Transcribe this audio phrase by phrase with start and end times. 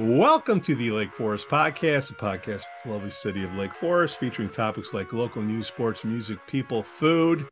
[0.00, 4.18] Welcome to the Lake Forest Podcast, a podcast with the lovely city of Lake Forest,
[4.18, 7.46] featuring topics like local news, sports, music, people, food,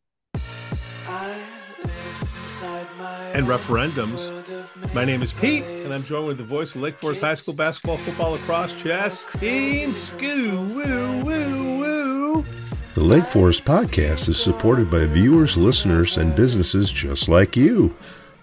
[3.35, 4.95] and referendums.
[4.95, 7.53] My name is Pete, and I'm joined with the voice of Lake Forest High School
[7.53, 9.93] basketball, football, lacrosse, chess team.
[9.93, 12.47] Scoo, woo, woo, woo.
[12.95, 17.95] The Lake Forest Podcast is supported by viewers, listeners, and businesses just like you.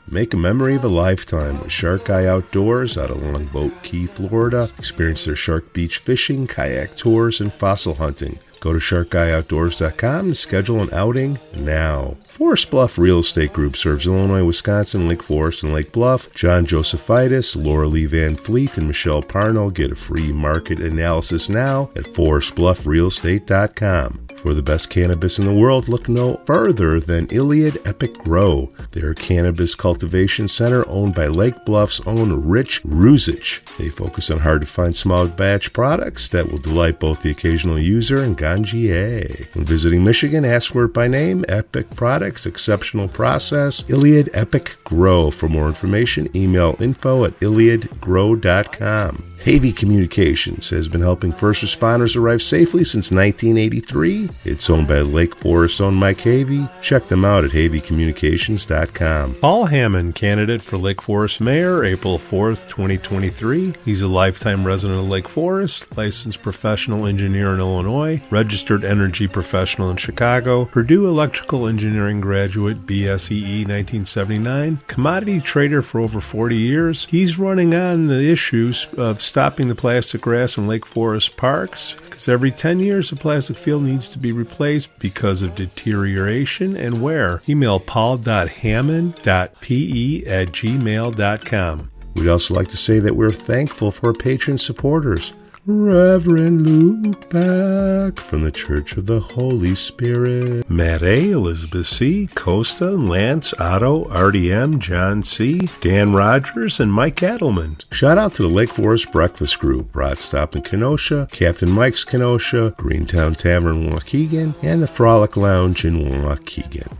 [0.07, 4.69] Make a memory of a lifetime with Shark Eye Outdoors out of Longboat Key, Florida.
[4.77, 8.37] Experience their shark beach fishing, kayak tours, and fossil hunting.
[8.59, 12.17] Go to sharkeyeoutdoors.com and schedule an outing now.
[12.29, 16.31] Forest Bluff Real Estate Group serves Illinois, Wisconsin, Lake Forest, and Lake Bluff.
[16.33, 21.89] John Josephitis, Laura Lee Van Fleet, and Michelle Parnell get a free market analysis now
[21.95, 24.24] at forestbluffrealestate.com.
[24.45, 28.71] For the best cannabis in the world, look no further than Iliad Epic Grow.
[28.91, 33.63] They're cannabis cultivation center owned by Lake Bluff's own Rich Ruzich.
[33.77, 37.79] They focus on hard to find small batch products that will delight both the occasional
[37.79, 39.51] user and ganjier.
[39.55, 45.31] When visiting Michigan, ask for it by name Epic Products, exceptional process, Iliad Epic Grow.
[45.31, 49.34] For more information, email info at iliadgrow.com.
[49.45, 54.27] Havey Communications has been helping first responders arrive safely since 1983.
[54.43, 56.67] It's owned by Lake Forest owned Mike Havey.
[56.81, 59.35] Check them out at haveycommunications.com.
[59.35, 63.75] Paul Hammond, candidate for Lake Forest Mayor, April 4th, 2023.
[63.85, 69.91] He's a lifetime resident of Lake Forest, licensed professional engineer in Illinois, registered energy professional
[69.91, 77.05] in Chicago, Purdue Electrical Engineering graduate, BSEE 1979, commodity trader for over 40 years.
[77.05, 82.29] He's running on the issues of stopping the plastic grass in Lake Forest parks because
[82.29, 87.41] every 10 years a plastic field needs to be replaced because of deterioration and wear.
[87.49, 91.91] Email paul.hammond.pe at gmail.com.
[92.15, 95.33] We'd also like to say that we're thankful for patron supporters.
[95.67, 100.69] Reverend Luke Back from the Church of the Holy Spirit.
[100.69, 107.83] Matt A., Elizabeth C., Costa, Lance, Otto, RDM, John C., Dan Rogers, and Mike Adelman.
[107.91, 112.75] Shout out to the Lake Forest Breakfast Group, Rod Stop in Kenosha, Captain Mike's Kenosha,
[112.77, 116.95] Greentown Tavern in Waukegan, and the Frolic Lounge in Waukegan.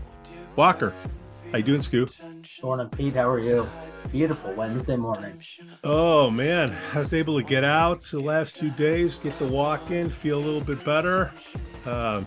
[0.56, 0.92] Walker,
[1.52, 1.82] how you doing,
[2.56, 2.64] Scoop?
[2.64, 3.14] Morning, Pete.
[3.14, 3.68] How are you?
[4.10, 5.38] Beautiful Wednesday morning.
[5.84, 9.90] Oh man, I was able to get out the last two days, get the walk
[9.90, 11.32] in, feel a little bit better.
[11.84, 12.22] Uh,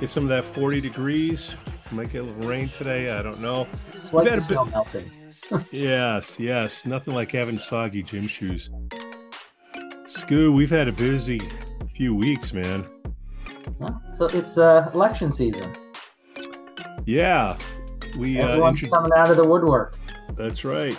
[0.00, 1.54] get some of that 40 degrees.
[1.90, 3.10] Might get a little rain today.
[3.10, 3.66] I don't know.
[3.94, 5.10] It's like the bit- snow melting.
[5.70, 6.84] Yes, yes.
[6.84, 8.70] Nothing like having soggy gym shoes.
[10.06, 11.40] Scoo, we've had a busy
[11.94, 12.84] few weeks, man.
[13.80, 13.92] Huh?
[14.12, 15.74] So it's uh, election season.
[17.06, 17.56] Yeah,
[18.16, 19.96] we uh, Everyone's coming out of the woodwork.
[20.34, 20.96] that's right.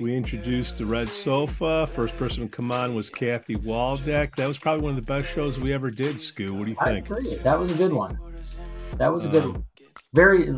[0.00, 1.86] We introduced the Red Sofa.
[1.88, 4.36] First person to come on was Kathy Waldeck.
[4.36, 6.16] That was probably one of the best shows we ever did.
[6.16, 7.10] Scoo, what do you think?
[7.10, 7.34] I agree.
[7.36, 8.16] That was a good one.
[8.98, 9.64] That was a good Um, one.
[10.14, 10.52] Very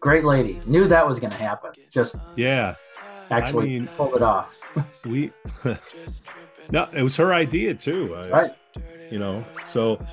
[0.00, 0.60] great lady.
[0.66, 1.72] Knew that was going to happen.
[1.90, 2.74] Just Yeah,
[3.30, 4.58] actually mean- pulled it off.
[5.04, 5.30] we.
[6.70, 8.14] no, it was her idea too.
[8.14, 8.50] I- right.
[9.10, 10.04] you know so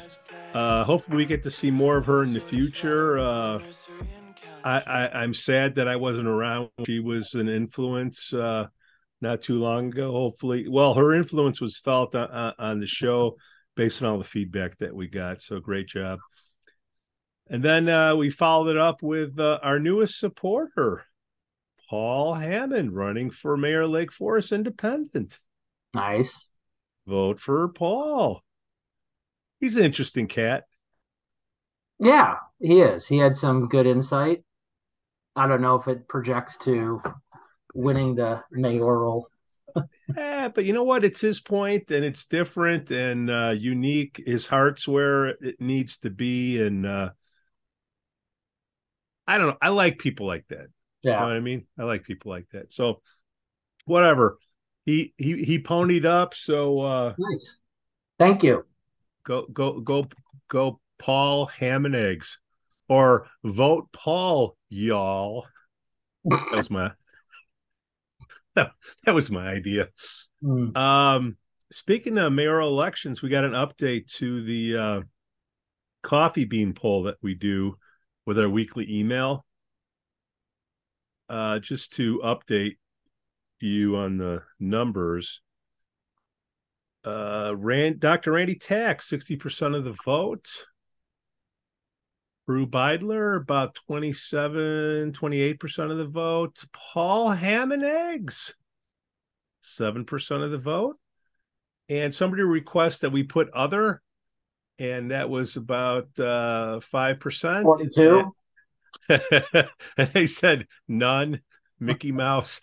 [0.53, 3.59] uh hopefully we get to see more of her in the future uh
[4.63, 8.67] I, I i'm sad that i wasn't around she was an influence uh
[9.21, 13.37] not too long ago hopefully well her influence was felt on, on- on the show
[13.75, 16.19] based on all the feedback that we got so great job
[17.49, 21.05] and then uh we followed it up with uh, our newest supporter
[21.89, 25.39] paul hammond running for mayor of lake forest independent
[25.93, 26.47] Nice.
[27.05, 28.41] vote for paul
[29.59, 30.63] he's an interesting cat
[31.99, 33.05] Yeah, he is.
[33.07, 34.43] He had some good insight.
[35.35, 37.01] I don't know if it projects to
[37.73, 39.29] winning the mayoral.
[40.15, 41.05] Eh, but you know what?
[41.05, 44.21] It's his point, and it's different and uh, unique.
[44.25, 47.11] His heart's where it needs to be, and uh,
[49.27, 49.57] I don't know.
[49.61, 50.67] I like people like that.
[51.11, 51.25] You know Yeah.
[51.27, 51.65] what I mean?
[51.79, 52.73] I like people like that.
[52.73, 53.01] So,
[53.85, 54.37] whatever.
[54.85, 56.33] He he he ponied up.
[56.33, 57.61] So uh, Nice.
[58.19, 58.65] Thank you.
[59.23, 60.07] go go go
[60.47, 62.39] go, Paul Ham and Eggs,
[62.91, 65.45] or vote Paul, y'all.
[66.25, 66.91] That was my
[68.55, 68.73] that,
[69.05, 69.87] that was my idea.
[70.43, 70.75] Mm.
[70.75, 71.37] Um,
[71.71, 75.01] speaking of mayoral elections, we got an update to the uh,
[76.03, 77.77] coffee bean poll that we do
[78.25, 79.45] with our weekly email.
[81.29, 82.75] Uh, just to update
[83.61, 85.39] you on the numbers.
[87.05, 88.33] Uh, Rand, Dr.
[88.33, 90.49] Randy Tack, 60% of the vote.
[92.51, 96.61] Prue Beidler, about 27, 28% of the vote.
[96.73, 98.55] Paul Ham and Eggs,
[99.63, 100.97] 7% of the vote.
[101.87, 104.01] and somebody requested that we put other,
[104.79, 107.63] and that was about uh, five percent.
[107.63, 108.35] Forty-two.
[109.07, 111.39] and they said none,
[111.79, 112.59] Mickey Mouse.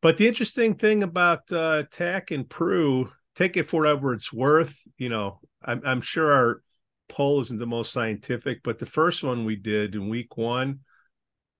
[0.00, 4.74] but the interesting thing about uh, Tack and Prue, take it for whatever it's worth.
[4.96, 6.62] You know, I'm, I'm sure our
[7.08, 10.80] poll isn't the most scientific, but the first one we did in week one,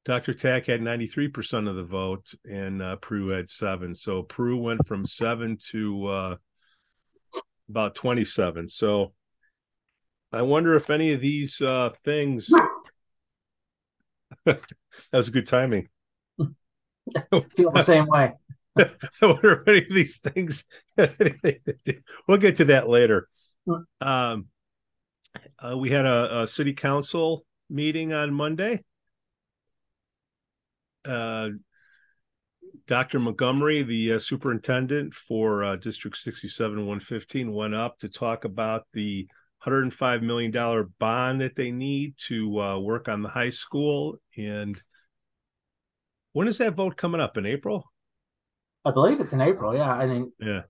[0.05, 0.35] Dr.
[0.35, 3.95] Tack had 93% of the vote and uh, Prue had seven.
[3.95, 6.37] So Prue went from seven to uh,
[7.69, 8.69] about 27.
[8.69, 9.15] So
[10.33, 12.51] I wonder if any of these uh, things.
[14.45, 14.61] that
[15.13, 15.89] was good timing.
[17.57, 18.33] Feel the same way.
[18.77, 18.91] I
[19.23, 20.65] wonder if any of these things.
[20.99, 23.29] we'll get to that later.
[23.67, 24.07] Hmm.
[24.07, 24.47] Um,
[25.59, 28.83] uh, we had a, a, city council meeting on Monday.
[31.05, 31.51] Uh,
[32.87, 33.19] Dr.
[33.19, 39.27] Montgomery, the uh, superintendent for uh, District 67 115, went up to talk about the
[39.67, 44.17] $105 million bond that they need to uh, work on the high school.
[44.37, 44.81] And
[46.33, 47.37] when is that vote coming up?
[47.37, 47.85] In April?
[48.85, 49.75] I believe it's in April.
[49.75, 49.91] Yeah.
[49.91, 50.63] I mean, yeah.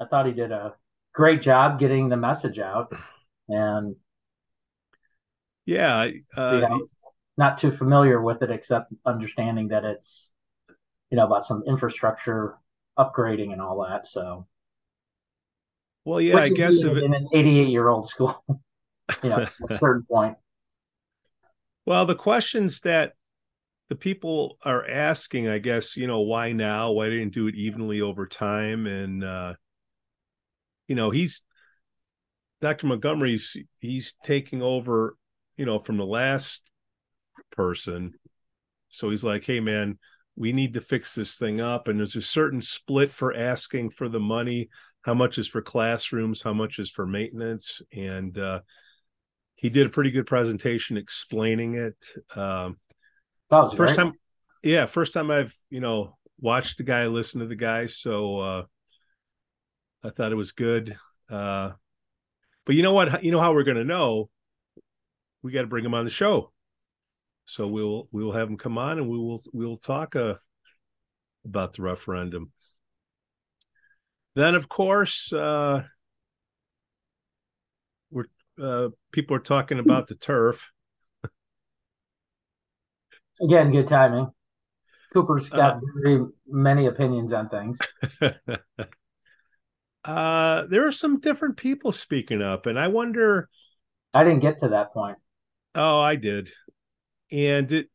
[0.00, 0.74] I thought he did a
[1.12, 2.92] great job getting the message out.
[3.50, 3.96] And
[5.66, 6.78] yeah, uh,
[7.36, 10.30] not too familiar with it, except understanding that it's,
[11.10, 12.56] you know, about some infrastructure
[12.98, 14.06] upgrading and all that.
[14.06, 14.46] So,
[16.04, 18.42] well, yeah, I guess it, in an 88 year old school,
[19.22, 20.36] you know, a certain point.
[21.86, 23.14] Well, the questions that
[23.88, 26.92] the people are asking, I guess, you know, why now?
[26.92, 28.86] Why didn't do it evenly over time?
[28.86, 29.54] And uh,
[30.86, 31.42] you know, he's
[32.60, 32.86] Dr.
[32.86, 35.16] Montgomery's he's taking over,
[35.56, 36.62] you know, from the last
[37.52, 38.14] person.
[38.88, 39.98] So he's like, hey man,
[40.36, 41.88] we need to fix this thing up.
[41.88, 44.68] And there's a certain split for asking for the money
[45.02, 48.60] how much is for classrooms, how much is for maintenance, and uh,
[49.54, 51.96] he did a pretty good presentation explaining it.
[52.36, 52.76] Um,
[53.50, 53.96] first great.
[53.96, 54.12] time,
[54.62, 58.62] yeah, first time I've you know watched the guy, listened to the guy, so uh,
[60.04, 60.96] I thought it was good.
[61.30, 61.72] Uh,
[62.66, 63.22] but you know what?
[63.24, 64.28] You know how we're going to know?
[65.42, 66.52] We got to bring him on the show.
[67.46, 70.34] So we'll we'll have him come on and we will we'll talk uh,
[71.44, 72.52] about the referendum.
[74.36, 75.82] Then, of course, uh,
[78.10, 78.26] we're
[78.62, 80.70] uh, people are talking about the turf.
[83.42, 84.30] Again, good timing.
[85.12, 87.78] Cooper's got uh, very many opinions on things.
[90.04, 93.48] uh, there are some different people speaking up, and I wonder.
[94.12, 95.18] I didn't get to that point.
[95.74, 96.50] Oh, I did,
[97.30, 97.90] and it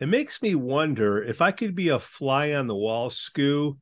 [0.00, 3.78] it makes me wonder if I could be a fly on the wall, Scoo,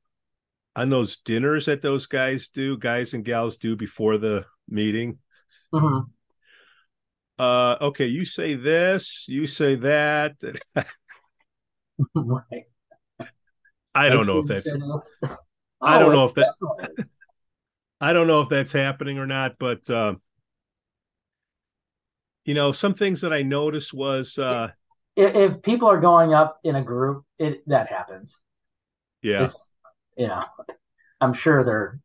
[0.74, 5.18] on those dinners that those guys do, guys and gals do before the meeting.
[5.74, 6.10] Mm-hmm.
[7.38, 10.36] Uh, okay, you say this, you say that.
[12.14, 12.64] right.
[13.94, 14.72] I don't know if that's.
[15.82, 16.54] I don't oh, know if that.
[18.00, 20.14] I don't know if that's happening or not, but uh,
[22.44, 24.68] you know, some things that I noticed was uh,
[25.16, 28.36] if, if people are going up in a group, it that happens.
[29.22, 29.64] Yeah, it's
[30.16, 30.44] you know,
[31.20, 32.00] I'm sure they're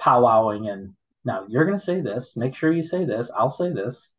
[0.00, 0.92] powwowing and
[1.26, 2.36] now you're going to say this.
[2.36, 3.30] Make sure you say this.
[3.36, 4.12] I'll say this.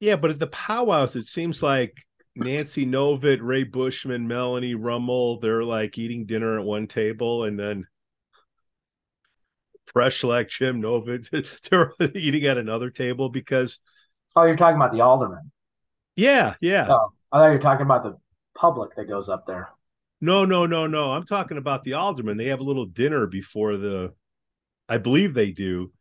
[0.00, 1.96] Yeah, but at the powwows, it seems like
[2.36, 7.86] Nancy Novitt, Ray Bushman, Melanie Rummel, they're like eating dinner at one table, and then
[9.92, 11.28] Fresh like Jim Novitt,
[11.70, 13.78] they're eating at another table because.
[14.36, 15.50] Oh, you're talking about the alderman.
[16.16, 16.86] Yeah, yeah.
[16.88, 18.16] Oh, I thought you were talking about the
[18.54, 19.68] public that goes up there.
[20.20, 21.12] No, no, no, no.
[21.12, 22.36] I'm talking about the aldermen.
[22.36, 24.12] They have a little dinner before the,
[24.88, 25.92] I believe they do.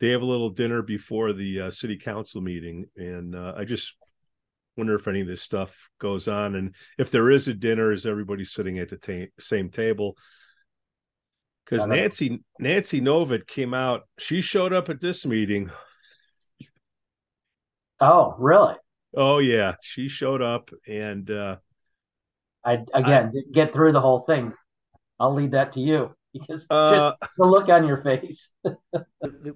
[0.00, 3.96] They have a little dinner before the uh, city council meeting, and uh, I just
[4.76, 8.06] wonder if any of this stuff goes on, and if there is a dinner, is
[8.06, 10.16] everybody sitting at the ta- same table?
[11.68, 14.02] Because Nancy Nancy Novitt came out.
[14.18, 15.70] She showed up at this meeting.
[18.00, 18.74] Oh, really?
[19.16, 21.56] Oh yeah, she showed up, and uh,
[22.64, 24.52] I again I, get through the whole thing.
[25.20, 28.48] I'll leave that to you because uh, just the look on your face.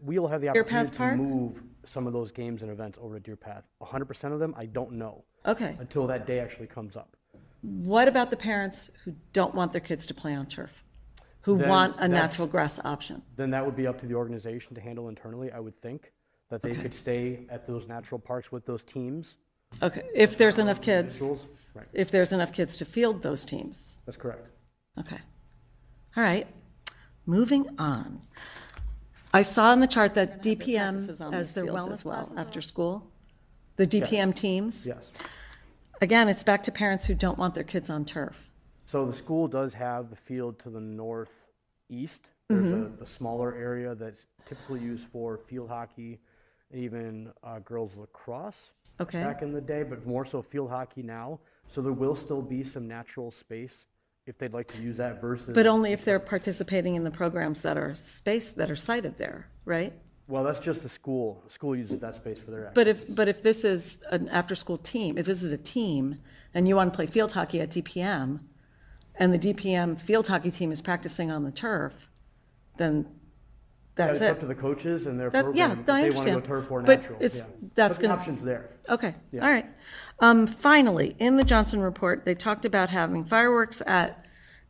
[0.02, 3.36] we'll have the opportunity to move some of those games and events over to Deer
[3.36, 3.64] Path.
[3.82, 5.24] 100% of them, I don't know.
[5.46, 5.76] Okay.
[5.80, 7.16] Until that day actually comes up.
[7.62, 10.84] What about the parents who don't want their kids to play on turf?
[11.42, 13.22] Who then want a natural grass option?
[13.36, 16.12] Then that would be up to the organization to handle internally, I would think.
[16.50, 16.82] That they okay.
[16.82, 19.36] could stay at those natural parks with those teams.
[19.82, 21.22] Okay, if there's enough kids.
[21.74, 21.86] Right.
[21.94, 23.96] If there's enough kids to field those teams.
[24.04, 24.48] That's correct.
[25.00, 25.18] Okay.
[26.16, 26.46] All right.
[27.24, 28.20] Moving on.
[29.32, 33.10] I saw in the chart that DPM as their wellness well after school,
[33.76, 34.86] the DPM teams.
[34.86, 35.04] Yes.
[36.02, 38.50] Again, it's back to parents who don't want their kids on turf.
[38.92, 42.20] So the school does have the field to the northeast.
[42.50, 43.00] There's Mm-hmm.
[43.00, 46.18] a, a smaller area that's typically used for field hockey
[46.70, 48.54] and even uh, girls lacrosse
[49.00, 49.22] Okay.
[49.22, 51.40] back in the day, but more so field hockey now.
[51.74, 53.86] So there will still be some natural space
[54.26, 55.54] if they'd like to use that versus.
[55.54, 59.48] But only if they're participating in the programs that are space, that are cited there,
[59.64, 59.94] right?
[60.28, 61.42] well, that's just the school.
[61.46, 62.70] The School uses that space for their.
[62.74, 66.18] But if, but if this is an after-school team, if this is a team
[66.52, 68.40] and you want to play field hockey at DPM
[69.22, 72.10] and the DPM field hockey team is practicing on the turf,
[72.76, 73.06] then
[73.94, 74.30] that's it's it.
[74.32, 75.84] up to the coaches and their That- yeah, program.
[75.86, 77.16] no, I if they want to go turf or But natural.
[77.22, 77.68] it's- yeah.
[77.76, 78.70] that's but the gonna- options there.
[78.88, 79.66] Okay, all right.
[80.18, 84.26] Um, finally, in the Johnson report, they talked about having fireworks at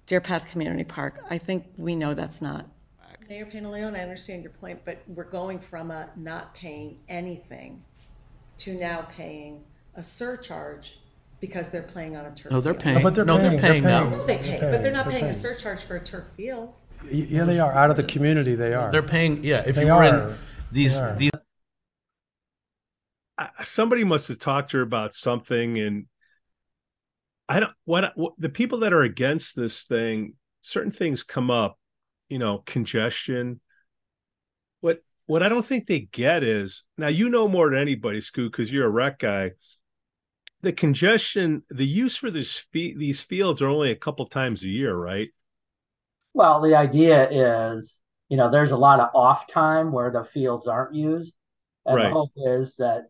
[0.07, 1.25] Deer Path Community Park.
[1.31, 2.67] I think we know that's not.
[3.31, 7.83] Mayor Pandaleon, I understand your point, but we're going from a not paying anything
[8.59, 10.99] to now paying a surcharge
[11.43, 12.53] because they're playing on a turf.
[12.53, 12.85] No, they're field.
[12.85, 13.03] paying.
[13.03, 14.09] but they're no, paying, they're they're paying now.
[14.25, 16.79] They pay, but they're not They're paying a surcharge for a turf field.
[17.05, 17.73] Y- Yeah, they are.
[17.73, 18.91] Out of the community, they are.
[18.93, 19.43] They're paying.
[19.45, 20.29] Yeah, if They you were are.
[20.31, 20.39] in
[20.71, 21.17] these They are.
[21.17, 21.31] these
[23.37, 26.07] I- somebody must have talked to her about something and
[27.49, 31.79] i don't what, what the people that are against this thing certain things come up
[32.29, 33.61] you know congestion
[34.81, 38.53] what what i don't think they get is now you know more than anybody scoot
[38.53, 39.51] because you're a rec guy
[40.63, 44.95] the congestion the use for this these fields are only a couple times a year
[44.95, 45.31] right
[46.35, 50.67] Well, the idea is, you know, there's a lot of off time where the fields
[50.67, 51.35] aren't used.
[51.87, 52.05] And Right.
[52.05, 53.09] the hope is that,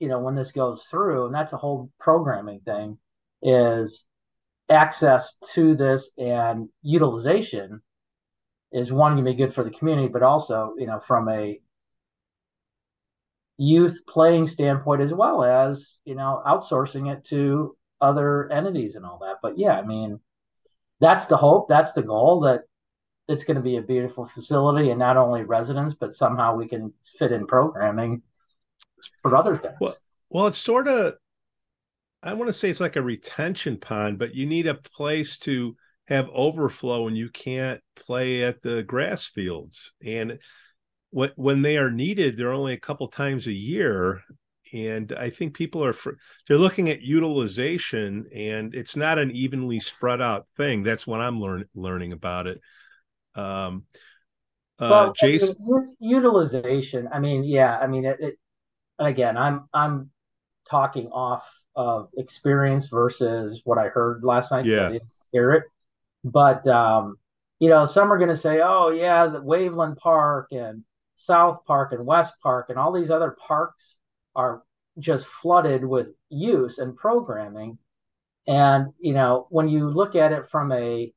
[0.00, 2.98] you know, when this goes through, and that's a whole programming thing,
[3.42, 4.04] is
[4.70, 7.82] access to this and utilization
[8.72, 11.60] is one going to be good for the community, but also, you know, from a
[13.62, 19.20] youth playing standpoint as well as, you know, outsourcing it to other entities and all
[19.20, 19.36] that.
[19.40, 20.18] But yeah, I mean,
[21.00, 22.62] that's the hope, that's the goal that
[23.28, 26.92] it's going to be a beautiful facility and not only residents, but somehow we can
[27.18, 28.22] fit in programming
[29.20, 29.76] for other things.
[29.80, 29.96] Well,
[30.30, 31.14] Well, it's sort of,
[32.22, 35.76] I want to say it's like a retention pond, but you need a place to
[36.06, 39.92] have overflow and you can't play at the grass fields.
[40.04, 40.38] And
[41.12, 44.22] when, when they are needed, they're only a couple times a year.
[44.72, 45.94] And I think people are,
[46.48, 50.82] they're looking at utilization and it's not an evenly spread out thing.
[50.82, 52.60] That's what I'm learn, learning about it.
[53.34, 53.84] Um,
[54.78, 55.54] uh, well, Jason,
[56.00, 57.08] utilization.
[57.12, 57.78] I mean, yeah.
[57.78, 58.38] I mean, it, it.
[58.98, 60.10] Again, I'm I'm
[60.68, 64.64] talking off of experience versus what I heard last night.
[64.64, 64.88] so Yeah.
[64.88, 65.64] I didn't hear it.
[66.24, 67.16] But um,
[67.58, 70.82] you know, some are going to say, "Oh, yeah, the Waveland Park and
[71.24, 73.96] South Park and West Park and all these other parks
[74.34, 74.62] are
[74.98, 77.78] just flooded with use and programming."
[78.46, 81.12] And you know, when you look at it from a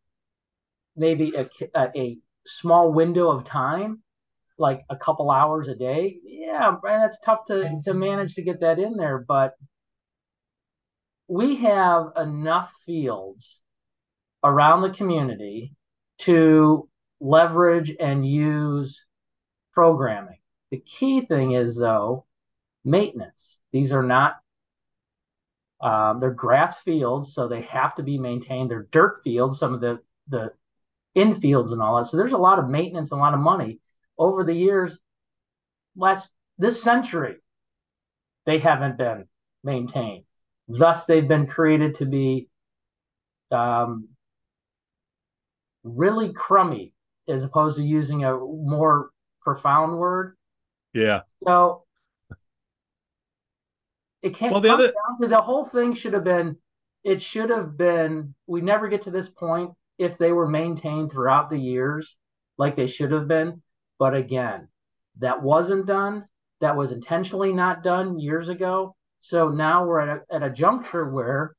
[0.96, 4.04] maybe a, a, small window of time,
[4.60, 7.80] like a couple hours a day, yeah, man, that's tough to, mm-hmm.
[7.84, 9.18] to manage to get that in there.
[9.18, 9.54] But
[11.28, 13.62] we have enough fields
[14.44, 15.74] around the community
[16.20, 16.88] to
[17.20, 19.02] leverage and use
[19.76, 20.40] programming.
[20.72, 22.26] The key thing is, though,
[22.84, 23.60] maintenance.
[23.72, 24.38] These are not
[25.82, 28.72] um, they're grass fields, so they have to be maintained.
[28.72, 30.52] They're dirt fields, some of the the
[31.16, 32.06] infields and all that.
[32.06, 33.80] So there's a lot of maintenance, a lot of money
[34.18, 34.98] over the years.
[35.96, 37.36] Last this century,
[38.46, 39.26] they haven't been
[39.64, 40.24] maintained.
[40.68, 42.50] Thus, they've been created to be
[43.52, 44.08] um,
[45.84, 46.94] really crummy,
[47.28, 49.12] as opposed to using a more
[49.46, 50.36] profound word.
[50.94, 51.22] yeah.
[51.46, 51.84] So
[54.22, 56.58] it can't Well, the other- down to the whole thing should have been
[57.04, 61.50] it should have been we never get to this point if they were maintained throughout
[61.52, 62.16] the years
[62.58, 63.62] like they should have been.
[64.00, 64.68] But again,
[65.20, 66.26] that wasn't done.
[66.62, 68.96] That was intentionally not done years ago.
[69.20, 71.56] So now we're at a, at a juncture where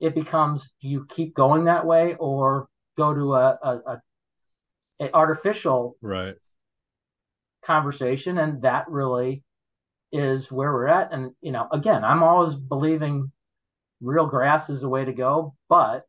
[0.00, 4.02] it becomes do you keep going that way or go to a, a, a,
[5.00, 6.34] a artificial Right.
[7.66, 9.42] Conversation and that really
[10.12, 13.30] is where we're at and you know again i'm always believing
[14.00, 16.04] real grass is the way to go but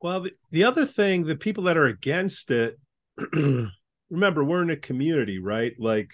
[0.00, 2.78] Well, the, the other thing, the people that are against it,
[4.10, 5.72] remember, we're in a community, right?
[5.78, 6.10] Like,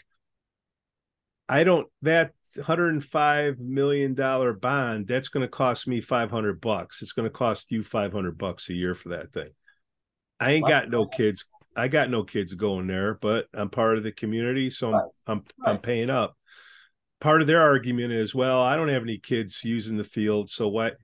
[1.49, 7.03] I don't, that $105 million bond, that's going to cost me 500 bucks.
[7.03, 9.51] It's going to cost you 500 bucks a year for that thing.
[10.41, 11.45] I ain't got no kids.
[11.77, 15.11] I got no kids going there, but I'm part of the community, so I'm right.
[15.27, 15.71] I'm, right.
[15.71, 16.37] I'm paying up.
[17.21, 20.69] Part of their argument is, well, I don't have any kids using the field, so
[20.69, 20.97] what?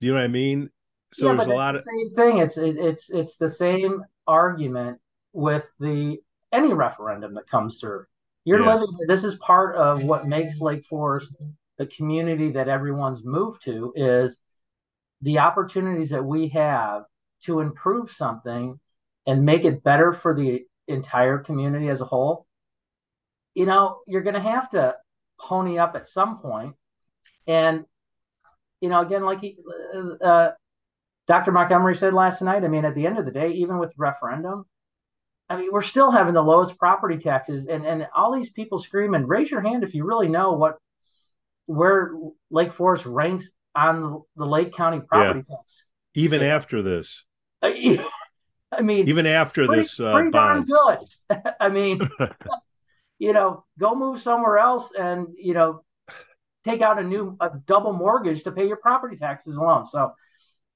[0.00, 0.70] You know what I mean?
[1.12, 2.38] So yeah, there's a lot of same thing.
[2.38, 4.98] It's it, it's it's the same argument
[5.32, 6.18] with the
[6.52, 8.04] any referendum that comes through.
[8.44, 8.74] You're yeah.
[8.74, 8.96] living.
[9.06, 11.36] This is part of what makes Lake Forest
[11.78, 13.92] the community that everyone's moved to.
[13.96, 14.36] Is
[15.22, 17.04] the opportunities that we have
[17.44, 18.78] to improve something
[19.28, 22.46] and make it better for the entire community as a whole.
[23.54, 24.94] You know, you're going to have to
[25.38, 26.74] pony up at some point.
[27.46, 27.84] and
[28.80, 29.58] you know, again, like he,
[30.24, 30.50] uh,
[31.26, 31.50] Dr.
[31.50, 33.96] Montgomery said last night, I mean, at the end of the day, even with the
[33.98, 34.64] referendum,
[35.50, 39.26] I mean, we're still having the lowest property taxes, and and all these people screaming,
[39.26, 40.76] raise your hand if you really know what
[41.66, 42.12] where
[42.50, 45.56] Lake Forest ranks on the Lake County property yeah.
[45.56, 45.84] tax.
[46.14, 47.24] Even after this,
[48.70, 50.98] I mean, even after pretty, this, uh, pretty darn good.
[51.60, 52.00] I mean,
[53.18, 55.84] you know, go move somewhere else, and you know,
[56.64, 59.86] take out a new a double mortgage to pay your property taxes alone.
[59.86, 60.12] So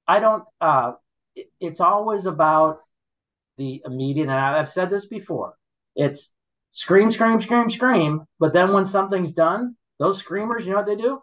[0.07, 0.45] I don't.
[0.61, 0.93] Uh,
[1.35, 2.81] it, it's always about
[3.59, 4.25] the immediate.
[4.25, 5.55] And I've said this before.
[5.95, 6.31] It's
[6.71, 8.25] scream, scream, scream, scream.
[8.39, 11.23] But then when something's done, those screamers, you know what they do?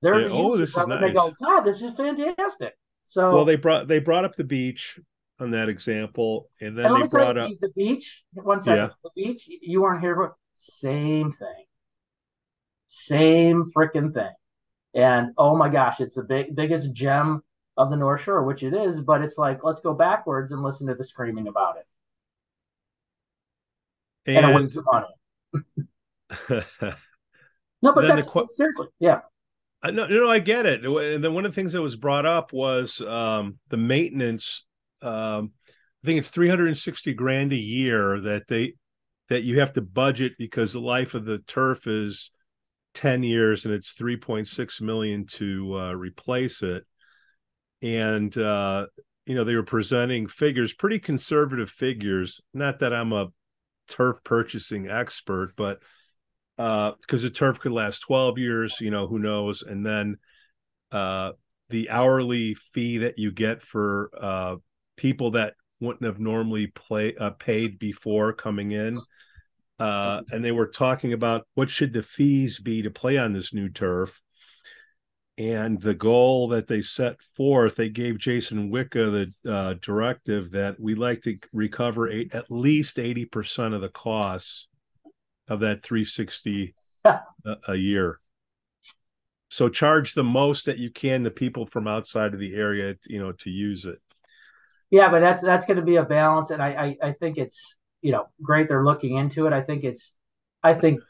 [0.00, 1.00] They're yeah, oh, this is nice.
[1.00, 2.74] They go, God, this is fantastic.
[3.04, 5.00] So well, they brought they brought up the beach
[5.40, 8.24] on that example, and then and they brought up the beach.
[8.32, 8.88] One second, yeah.
[9.02, 9.48] the beach.
[9.62, 11.64] You weren't here for same thing,
[12.86, 14.32] same freaking thing.
[14.94, 17.42] And oh my gosh, it's the big biggest gem
[17.76, 20.86] of the North Shore, which it is, but it's like let's go backwards and listen
[20.88, 21.86] to the screaming about it.
[24.26, 25.06] And, and a waste of money.
[27.82, 29.20] no, but that's the, seriously, yeah.
[29.82, 30.84] I no, no, I get it.
[30.84, 34.64] And then one of the things that was brought up was um, the maintenance.
[35.02, 35.52] Um,
[36.02, 38.74] I think it's 360 grand a year that they
[39.28, 42.30] that you have to budget because the life of the turf is
[42.94, 46.84] 10 years and it's 3.6 million to uh, replace it
[47.82, 48.86] and uh,
[49.26, 52.40] you know they were presenting figures, pretty conservative figures.
[52.54, 53.28] Not that I'm a
[53.88, 55.80] turf purchasing expert, but
[56.56, 59.62] because uh, the turf could last 12 years, you know, who knows?
[59.62, 60.16] And then
[60.90, 61.32] uh,
[61.68, 64.56] the hourly fee that you get for uh,
[64.98, 68.98] people that wouldn't have normally play uh, paid before coming in.
[69.78, 73.54] Uh, and they were talking about what should the fees be to play on this
[73.54, 74.20] new turf
[75.38, 80.80] and the goal that they set forth, they gave Jason Wicha the uh, directive that
[80.80, 84.66] we like to recover eight, at least 80% of the costs
[85.46, 87.20] of that 360 a,
[87.68, 88.18] a year.
[89.48, 93.20] So charge the most that you can to people from outside of the area, you
[93.20, 94.00] know, to use it.
[94.90, 97.76] Yeah, but that's that's going to be a balance, and I, I I think it's
[98.00, 99.52] you know great they're looking into it.
[99.52, 100.14] I think it's
[100.62, 101.00] I think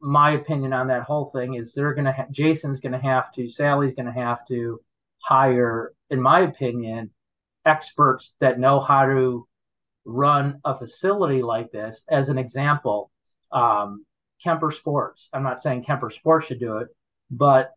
[0.00, 3.32] my opinion on that whole thing is they're going to ha- Jason's going to have
[3.32, 4.80] to Sally's going to have to
[5.20, 7.10] hire in my opinion
[7.64, 9.46] experts that know how to
[10.04, 13.10] run a facility like this as an example
[13.52, 14.04] um,
[14.42, 16.88] Kemper Sports I'm not saying Kemper Sports should do it
[17.30, 17.72] but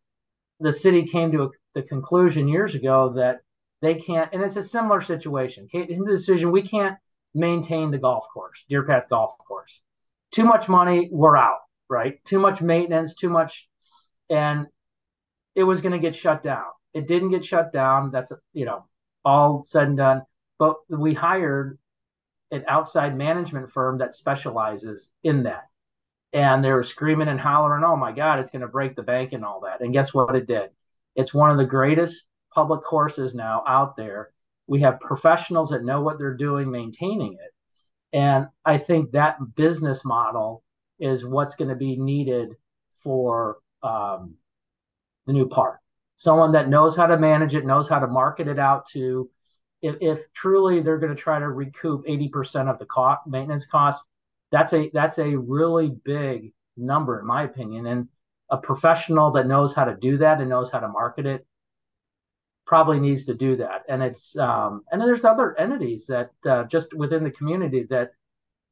[0.60, 3.41] the city came to a, the conclusion years ago that
[3.82, 6.98] they can't and it's a similar situation to the decision we can't
[7.34, 9.82] maintain the golf course Deer Path Golf Course
[10.32, 11.60] too much money we're out
[11.91, 12.24] right?
[12.24, 13.67] Too much maintenance, too much,
[14.30, 14.65] and
[15.56, 16.63] it was going to get shut down.
[16.94, 18.12] It didn't get shut down.
[18.12, 18.86] That's you know
[19.24, 20.22] all said and done.
[20.58, 21.78] But we hired
[22.50, 25.67] an outside management firm that specializes in that,
[26.34, 29.34] and they were screaming and hollering, "Oh my God, it's going to break the bank
[29.34, 30.36] and all that." And guess what?
[30.36, 30.70] It did.
[31.15, 34.32] It's one of the greatest public courses now out there.
[34.68, 37.54] We have professionals that know what they're doing maintaining it.
[38.14, 40.64] And I think that business model
[41.00, 42.56] is what's going to be needed
[43.04, 44.36] for um,
[45.26, 45.80] the new park.
[46.16, 49.30] Someone that knows how to manage it, knows how to market it out to.
[49.82, 54.04] If, if truly they're going to try to recoup 80% of the maintenance costs,
[54.52, 57.88] that's a that's a really big number in my opinion.
[57.88, 58.08] And
[58.52, 61.48] a professional that knows how to do that and knows how to market it
[62.72, 63.84] probably needs to do that.
[63.90, 68.12] And it's um, and there's other entities that uh, just within the community that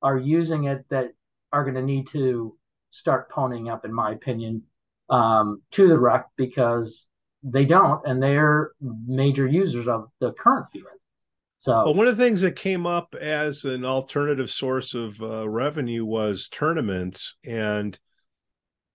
[0.01, 1.09] are using it that
[1.51, 2.55] are going to need to
[2.91, 4.63] start ponying up, in my opinion,
[5.09, 7.07] um, to the rec because
[7.43, 8.71] they don't, and they're
[9.05, 10.85] major users of the current field.
[11.57, 15.49] So, well, one of the things that came up as an alternative source of uh,
[15.49, 17.99] revenue was tournaments, and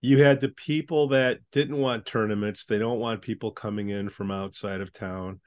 [0.01, 4.31] you had the people that didn't want tournaments; they don't want people coming in from
[4.31, 5.41] outside of town.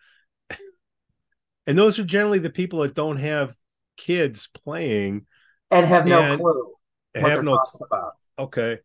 [1.67, 3.55] And those are generally the people that don't have
[3.99, 5.27] kids playing
[5.71, 6.73] and have no and clue
[7.15, 8.13] what have no about.
[8.39, 8.79] Okay.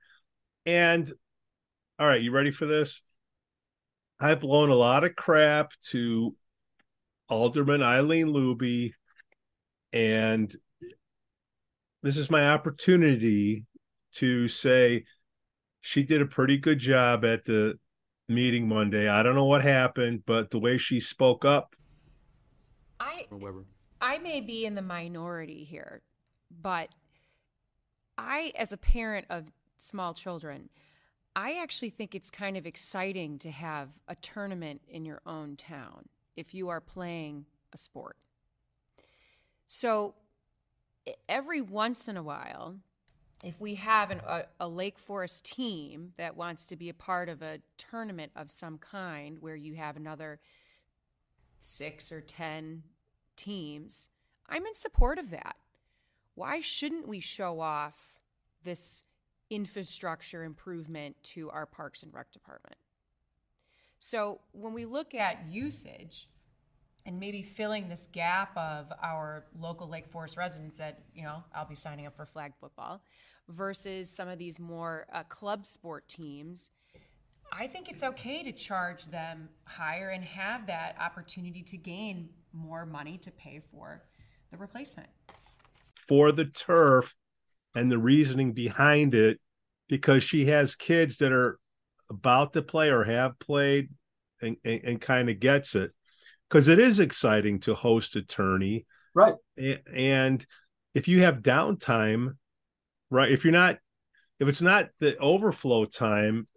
[0.65, 1.09] And
[1.97, 3.01] all right, you ready for this?
[4.19, 6.35] I've blown a lot of crap to
[7.29, 8.91] Alderman Eileen Luby,
[9.93, 10.53] and
[12.01, 13.65] this is my opportunity
[14.15, 15.05] to say
[15.85, 17.77] she did a pretty good job at the
[18.29, 19.09] meeting Monday.
[19.09, 21.75] I don't know what happened, but the way she spoke up.
[23.01, 23.27] I
[23.99, 26.01] I may be in the minority here,
[26.61, 26.87] but
[28.17, 30.69] I, as a parent of small children,
[31.35, 36.07] I actually think it's kind of exciting to have a tournament in your own town
[36.37, 38.15] if you are playing a sport.
[39.65, 40.15] So
[41.27, 42.77] every once in a while,
[43.43, 47.27] if we have an, a, a, Lake Forest team that wants to be a part
[47.27, 50.39] of a tournament of some kind where you have another
[51.59, 52.83] six or 10
[53.35, 54.09] teams,
[54.47, 55.57] I'm in support of that.
[56.35, 58.19] Why shouldn't we show off
[58.63, 59.03] this
[59.49, 62.77] infrastructure improvement to our Parks and Rec department?
[63.99, 66.29] So when we look at usage,
[67.05, 71.67] and maybe filling this gap of our local Lake Forest residents that, you know, I'll
[71.67, 73.01] be signing up for flag football
[73.49, 76.71] versus some of these more uh, club sport teams.
[77.51, 82.85] I think it's okay to charge them higher and have that opportunity to gain more
[82.85, 84.01] money to pay for
[84.51, 85.09] the replacement.
[86.07, 87.15] For the turf
[87.75, 89.39] and the reasoning behind it,
[89.89, 91.59] because she has kids that are
[92.09, 93.89] about to play or have played
[94.41, 95.91] and, and, and kind of gets it
[96.53, 98.85] because it is exciting to host a tourney.
[99.15, 99.33] Right.
[99.91, 100.45] And
[100.93, 102.35] if you have downtime,
[103.09, 103.79] right, if you're not,
[104.39, 106.47] if it's not the overflow time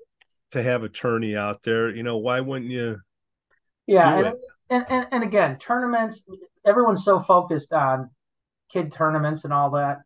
[0.50, 2.98] to have a tourney out there, you know, why wouldn't you?
[3.86, 4.18] Yeah.
[4.18, 4.34] And,
[4.68, 6.22] and, and, and again, tournaments,
[6.66, 8.10] everyone's so focused on
[8.70, 10.00] kid tournaments and all that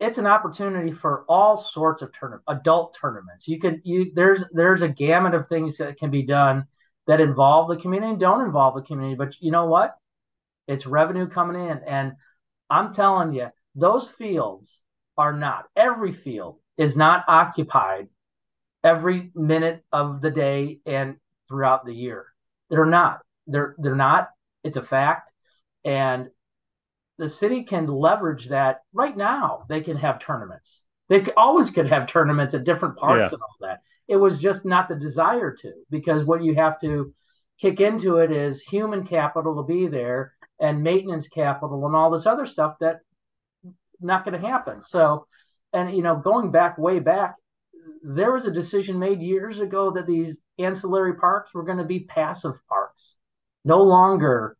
[0.00, 4.82] it's an opportunity for all sorts of tournament adult tournaments you can you there's there's
[4.82, 6.66] a gamut of things that can be done
[7.06, 9.16] that involve the community and don't involve the community.
[9.16, 9.96] But you know what?
[10.66, 11.80] It's revenue coming in.
[11.86, 12.12] And
[12.70, 14.80] I'm telling you, those fields
[15.16, 18.08] are not, every field is not occupied
[18.82, 21.16] every minute of the day and
[21.48, 22.26] throughout the year.
[22.70, 23.20] They're not.
[23.46, 24.30] They're they're not.
[24.62, 25.30] It's a fact.
[25.84, 26.28] And
[27.18, 29.64] the city can leverage that right now.
[29.68, 30.82] They can have tournaments.
[31.08, 33.34] They always could have tournaments at different parks yeah.
[33.34, 33.80] and all that.
[34.08, 37.14] It was just not the desire to, because what you have to
[37.58, 42.26] kick into it is human capital to be there and maintenance capital and all this
[42.26, 43.00] other stuff that
[44.00, 44.82] not going to happen.
[44.82, 45.26] So,
[45.72, 47.36] and you know, going back way back,
[48.02, 52.00] there was a decision made years ago that these ancillary parks were going to be
[52.00, 53.16] passive parks,
[53.64, 54.56] no longer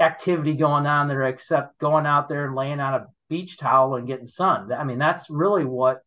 [0.00, 4.06] activity going on there except going out there and laying on a beach towel and
[4.06, 4.72] getting sun.
[4.72, 6.00] I mean, that's really what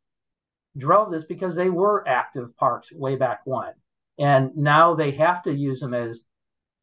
[0.77, 3.73] drove this because they were active parks way back when,
[4.17, 6.23] and now they have to use them as,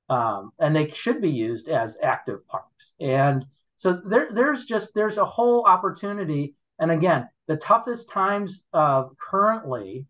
[0.08, 2.92] um, and they should be used as active parks.
[3.00, 3.44] And
[3.76, 6.54] so there, there's just there's a whole opportunity.
[6.78, 10.06] And again, the toughest times uh, currently,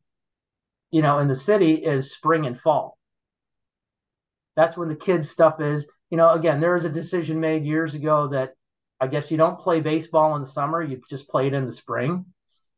[0.90, 2.98] you know, in the city is spring and fall.
[4.56, 5.86] That's when the kids stuff is.
[6.10, 8.54] You know, again, there was a decision made years ago that
[9.00, 11.72] I guess you don't play baseball in the summer; you just play it in the
[11.72, 12.26] spring.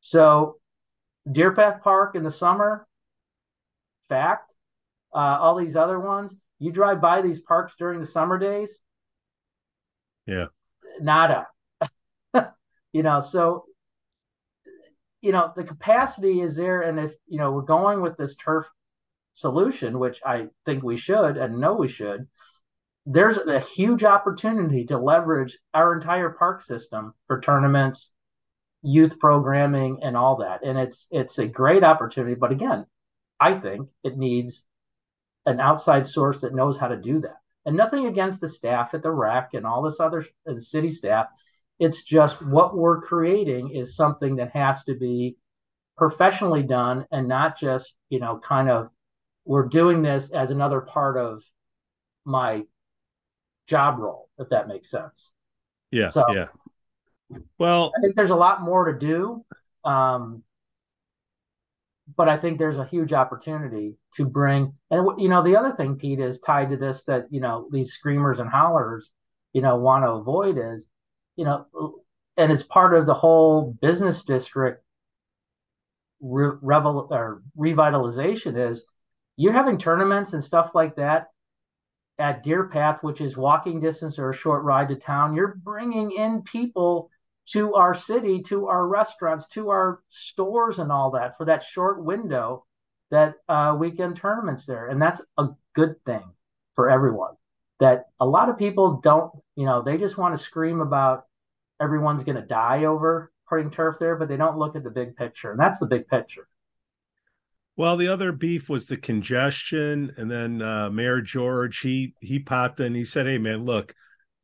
[0.00, 0.56] So
[1.30, 2.86] Deer Path Park in the summer,
[4.08, 4.54] fact.
[5.14, 8.78] Uh, all these other ones, you drive by these parks during the summer days.
[10.26, 10.46] Yeah.
[11.00, 11.46] Nada.
[12.92, 13.64] you know, so
[15.22, 18.66] you know the capacity is there, and if you know we're going with this turf
[19.32, 22.26] solution, which I think we should and know we should,
[23.06, 28.12] there's a huge opportunity to leverage our entire park system for tournaments
[28.86, 30.64] youth programming and all that.
[30.64, 32.36] And it's it's a great opportunity.
[32.36, 32.86] But again,
[33.40, 34.64] I think it needs
[35.44, 37.38] an outside source that knows how to do that.
[37.64, 41.26] And nothing against the staff at the rec and all this other and city staff.
[41.80, 45.36] It's just what we're creating is something that has to be
[45.98, 48.88] professionally done and not just, you know, kind of
[49.44, 51.42] we're doing this as another part of
[52.24, 52.62] my
[53.66, 55.30] job role, if that makes sense.
[55.90, 56.08] Yeah.
[56.08, 56.46] So yeah.
[57.58, 59.44] Well, I think there's a lot more to do.
[59.84, 60.42] Um,
[62.16, 65.96] but I think there's a huge opportunity to bring, and you know, the other thing,
[65.96, 69.10] Pete, is tied to this that you know these screamers and hollers,
[69.52, 70.88] you know, want to avoid is,
[71.36, 71.66] you know,
[72.36, 74.84] and it's part of the whole business district
[76.20, 78.84] re- revel- or revitalization is
[79.36, 81.28] you're having tournaments and stuff like that.
[82.18, 86.12] at Deer Path, which is walking distance or a short ride to town, you're bringing
[86.12, 87.10] in people
[87.46, 92.02] to our city, to our restaurants, to our stores, and all that for that short
[92.02, 92.64] window
[93.10, 96.22] that uh, weekend tournaments there, and that's a good thing
[96.74, 97.34] for everyone.
[97.78, 101.24] That a lot of people don't, you know, they just want to scream about
[101.80, 105.16] everyone's going to die over putting turf there, but they don't look at the big
[105.16, 106.48] picture, and that's the big picture.
[107.76, 112.80] Well, the other beef was the congestion, and then uh, Mayor George he he popped
[112.80, 112.94] in.
[112.94, 113.94] He said, "Hey, man, look,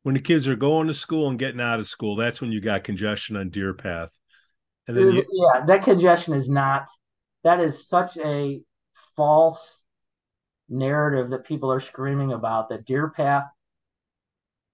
[0.03, 2.61] when the kids are going to school and getting out of school, that's when you
[2.61, 4.11] got congestion on Deer Path."
[4.87, 5.25] And then you...
[5.31, 6.87] yeah, that congestion is not.
[7.43, 8.61] That is such a
[9.15, 9.81] false
[10.69, 12.69] narrative that people are screaming about.
[12.69, 13.45] That Deer Path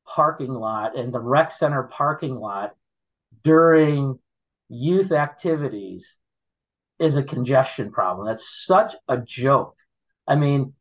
[0.06, 2.76] parking lot and the rec center parking lot
[3.44, 4.18] during
[4.68, 6.16] youth activities
[7.00, 8.28] is a congestion problem.
[8.28, 9.76] That's such a joke.
[10.28, 10.74] I mean,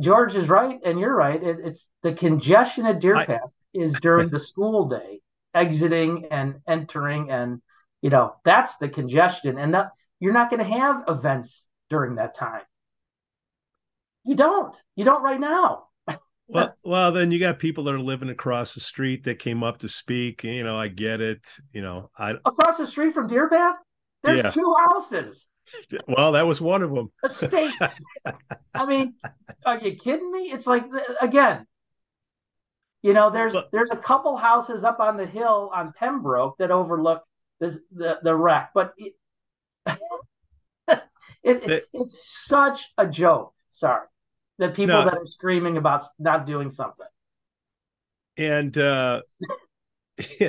[0.00, 1.42] George is right, and you're right.
[1.42, 5.20] It, it's the congestion at Deer Path I, is during the school day,
[5.54, 7.60] exiting and entering, and
[8.00, 12.34] you know that's the congestion, and that you're not going to have events during that
[12.34, 12.62] time.
[14.24, 14.76] You don't.
[14.94, 15.84] You don't right now.
[16.48, 19.78] well, well, then you got people that are living across the street that came up
[19.78, 20.44] to speak.
[20.44, 21.48] You know, I get it.
[21.72, 23.76] You know, I across the street from Deer Path.
[24.22, 24.50] There's yeah.
[24.50, 25.48] two houses.
[26.06, 27.10] Well, that was one of them.
[27.24, 28.04] Estates.
[28.74, 29.14] I mean,
[29.64, 30.50] are you kidding me?
[30.52, 30.84] It's like
[31.20, 31.66] again,
[33.02, 37.22] you know, there's there's a couple houses up on the hill on Pembroke that overlook
[37.60, 39.14] this the the rec, but it,
[40.88, 41.00] it,
[41.44, 43.54] it, it's such a joke.
[43.70, 44.06] Sorry,
[44.58, 45.04] that people no.
[45.04, 47.06] that are screaming about not doing something.
[48.36, 49.22] And uh,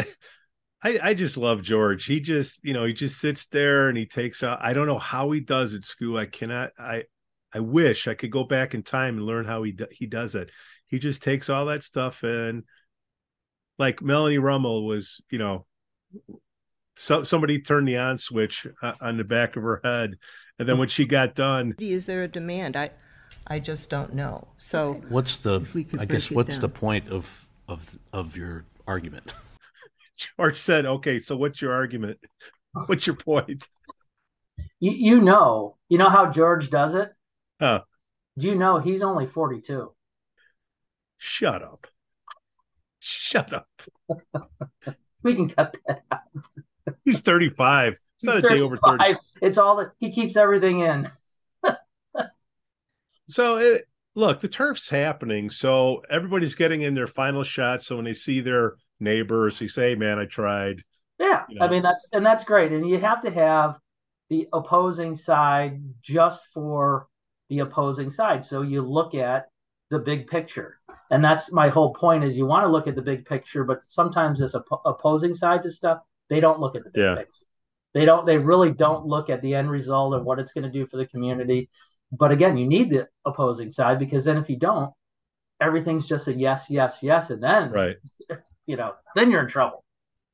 [0.82, 2.06] I, I just love George.
[2.06, 4.60] He just, you know, he just sits there and he takes out.
[4.62, 6.20] I don't know how he does it, Scoo.
[6.20, 6.72] I cannot.
[6.80, 7.04] I
[7.54, 10.36] I wish I could go back in time and learn how he do, he does
[10.36, 10.52] it.
[10.88, 12.64] He just takes all that stuff and,
[13.80, 15.66] like Melanie Rummel was, you know,
[16.98, 20.18] so somebody turned the on switch uh, on the back of her head,
[20.60, 22.76] and then when she got done, is there a demand?
[22.76, 22.92] I
[23.48, 24.50] I just don't know.
[24.58, 25.62] So what's the?
[25.98, 26.60] I guess what's down.
[26.60, 29.34] the point of of of your argument?
[30.20, 32.20] George said, "Okay, so what's your argument?
[32.88, 33.68] What's your point?"
[34.80, 37.12] You, you know, you know how George does it.
[37.60, 37.82] Huh?
[38.38, 39.94] Do you know he's only forty-two?
[41.18, 41.88] Shut up!
[43.00, 43.68] Shut up!
[45.24, 46.96] we can cut that out.
[47.06, 47.94] He's thirty-five.
[47.94, 49.16] It's he's not a day over thirty.
[49.42, 51.10] It's all that he keeps everything in.
[53.28, 55.50] so it, look, the turf's happening.
[55.50, 57.82] So everybody's getting in their final shot.
[57.82, 59.60] So when they see their neighbors.
[59.60, 60.84] He say, "Man, I tried."
[61.20, 61.66] Yeah, you know.
[61.66, 63.78] I mean that's and that's great, and you have to have
[64.30, 67.08] the opposing side just for
[67.50, 68.46] the opposing side.
[68.46, 69.48] So you look at
[69.90, 70.80] the big picture,
[71.12, 72.24] and that's my whole point.
[72.24, 75.64] Is you want to look at the big picture, but sometimes as op- opposing side
[75.64, 77.16] to stuff, they don't look at the big yeah.
[77.16, 77.46] picture.
[77.94, 78.26] They don't.
[78.26, 80.98] They really don't look at the end result of what it's going to do for
[80.98, 81.70] the community.
[82.12, 84.92] But again, you need the opposing side because then if you don't,
[85.60, 87.98] everything's just a yes, yes, yes, and then right
[88.70, 89.84] you know, then you're in trouble.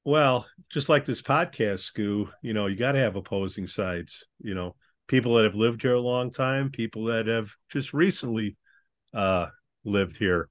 [0.04, 4.28] Well, just like this podcast, Scoo, you know, you got to have opposing sides.
[4.42, 4.76] You know,
[5.08, 8.58] people that have lived here a long time, people that have just recently
[9.14, 9.48] uh,
[9.86, 10.50] lived here.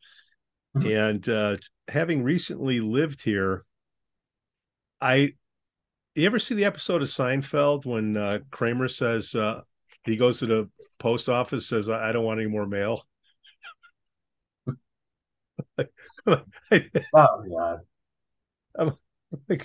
[0.75, 0.89] Mm-hmm.
[0.89, 3.67] And uh, having recently lived here,
[5.03, 5.35] I,
[6.15, 9.61] you ever see the episode of Seinfeld when uh, Kramer says, uh,
[10.05, 13.05] he goes to the post office, says, I don't want any more mail?
[16.29, 17.81] Oh god.
[19.49, 19.65] Like,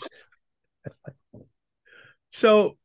[2.31, 2.77] so,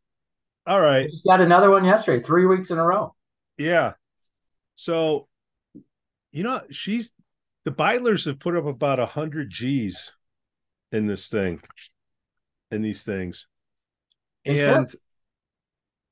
[0.67, 1.05] all right.
[1.05, 3.15] I just got another one yesterday, three weeks in a row.
[3.57, 3.93] Yeah.
[4.75, 5.29] So,
[6.33, 7.13] you know, she's
[7.65, 10.13] the Beidlers have put up about a hundred G's
[10.93, 11.61] in this thing,
[12.71, 13.47] in these things,
[14.45, 14.95] and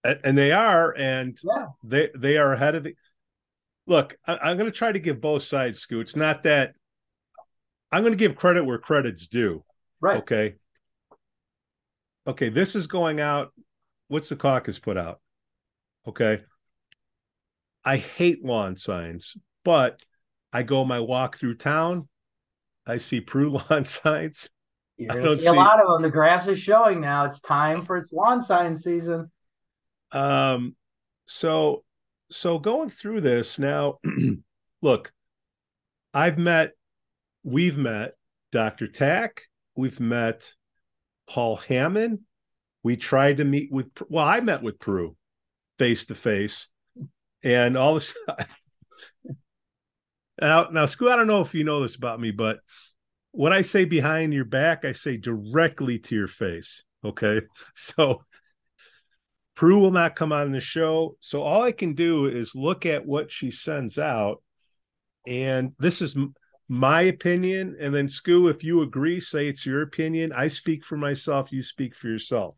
[0.05, 1.66] and they are, and yeah.
[1.85, 2.94] they they are ahead of the.
[3.87, 6.00] Look, I, am going to try to give both sides, Scoo.
[6.00, 6.74] It's not that
[7.92, 9.62] I'm going to give credit where credit's due.
[10.00, 10.18] Right.
[10.18, 10.55] Okay.
[12.26, 12.48] Okay.
[12.48, 13.52] This is going out.
[14.09, 15.20] What's the caucus put out?
[16.09, 16.40] Okay.
[17.85, 20.02] I hate lawn signs, but
[20.52, 22.09] I go my walk through town.
[22.87, 24.48] I see Prue lawn signs.
[24.96, 26.02] You're going to see, see a lot of them.
[26.02, 27.24] The grass is showing now.
[27.24, 29.31] It's time for its lawn sign season.
[30.12, 30.76] Um,
[31.26, 31.85] so,
[32.31, 33.98] so going through this now,
[34.83, 35.12] look,
[36.14, 36.72] I've met
[37.42, 38.12] we've met
[38.50, 38.87] Dr.
[38.87, 39.42] Tack,
[39.76, 40.52] we've met
[41.28, 42.20] Paul Hammond.
[42.83, 45.16] We tried to meet with, well, I met with Prue
[45.78, 46.68] face to face,
[47.42, 48.46] and all of a sudden,
[50.40, 52.59] Now, now, Scoo, I don't know if you know this about me, but
[53.31, 56.83] when I say behind your back, I say directly to your face.
[57.05, 57.42] Okay.
[57.76, 58.24] So
[59.55, 61.16] Prue will not come on the show.
[61.20, 64.42] So all I can do is look at what she sends out.
[65.26, 66.16] And this is
[66.72, 67.76] my opinion.
[67.78, 70.32] And then, Scoo, if you agree, say it's your opinion.
[70.32, 72.56] I speak for myself, you speak for yourself.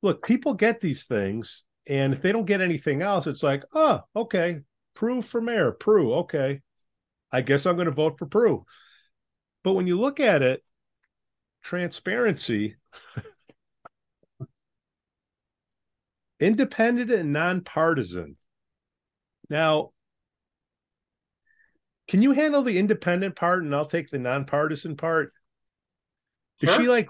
[0.00, 1.64] Look, people get these things.
[1.86, 4.60] And if they don't get anything else, it's like, oh, okay,
[4.94, 6.62] Prue for mayor, Prue, okay.
[7.30, 8.64] I guess I'm going to vote for Prue.
[9.62, 10.64] But when you look at it,
[11.62, 12.76] transparency,
[16.40, 18.38] independent and nonpartisan.
[19.50, 19.90] Now,
[22.08, 25.32] can you handle the independent part and I'll take the nonpartisan part?
[26.60, 26.80] Is sure.
[26.80, 27.08] she like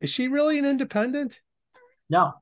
[0.00, 1.40] is she really an independent?
[2.08, 2.32] No.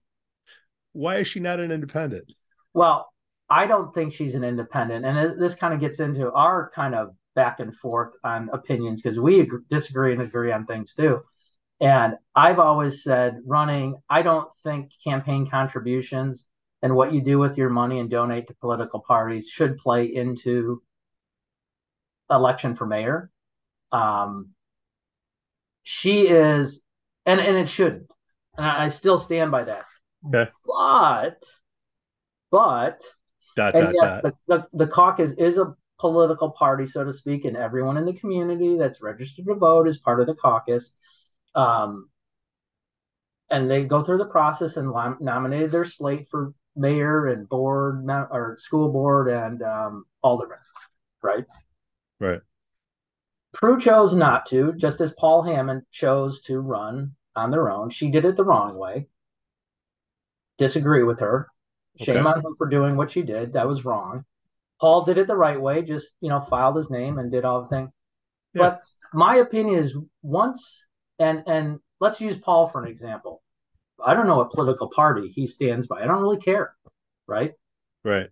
[0.93, 2.31] Why is she not an independent?
[2.75, 3.11] Well,
[3.49, 5.05] I don't think she's an independent.
[5.05, 9.19] And this kind of gets into our kind of back and forth on opinions because
[9.19, 11.21] we disagree and agree on things too.
[11.81, 16.47] And I've always said running, I don't think campaign contributions
[16.83, 20.83] and what you do with your money and donate to political parties should play into
[22.31, 23.31] election for mayor.
[23.93, 24.51] Um,
[25.83, 26.83] she is,
[27.25, 28.11] and, and it shouldn't.
[28.57, 29.85] And I, I still stand by that.
[30.27, 30.51] Okay.
[30.67, 31.45] But,
[32.51, 33.03] but,
[33.57, 34.23] dot, and dot, yes, dot.
[34.23, 38.13] The, the, the caucus is a political party, so to speak, and everyone in the
[38.13, 40.91] community that's registered to vote is part of the caucus.
[41.55, 42.11] Um,
[43.49, 48.57] and they go through the process and nominated their slate for mayor and board or
[48.59, 50.59] school board and um, alderman,
[51.23, 51.45] right?
[52.21, 52.41] Right.
[53.53, 57.91] Prue chose not to, just as Paul Hammond chose to run on their own.
[57.91, 59.09] She did it the wrong way.
[60.59, 61.49] Disagree with her.
[61.99, 62.27] Shame okay.
[62.27, 63.55] on him for doing what she did.
[63.55, 64.25] That was wrong.
[64.81, 67.63] Paul did it the right way, just you know, filed his name and did all
[67.63, 67.93] the thing.
[68.53, 68.63] Yeah.
[68.63, 68.81] But
[69.15, 70.85] my opinion is once
[71.19, 73.43] and and let's use Paul for an example.
[74.05, 76.03] I don't know what political party he stands by.
[76.03, 76.75] I don't really care,
[77.27, 77.55] right?
[78.05, 78.29] Right.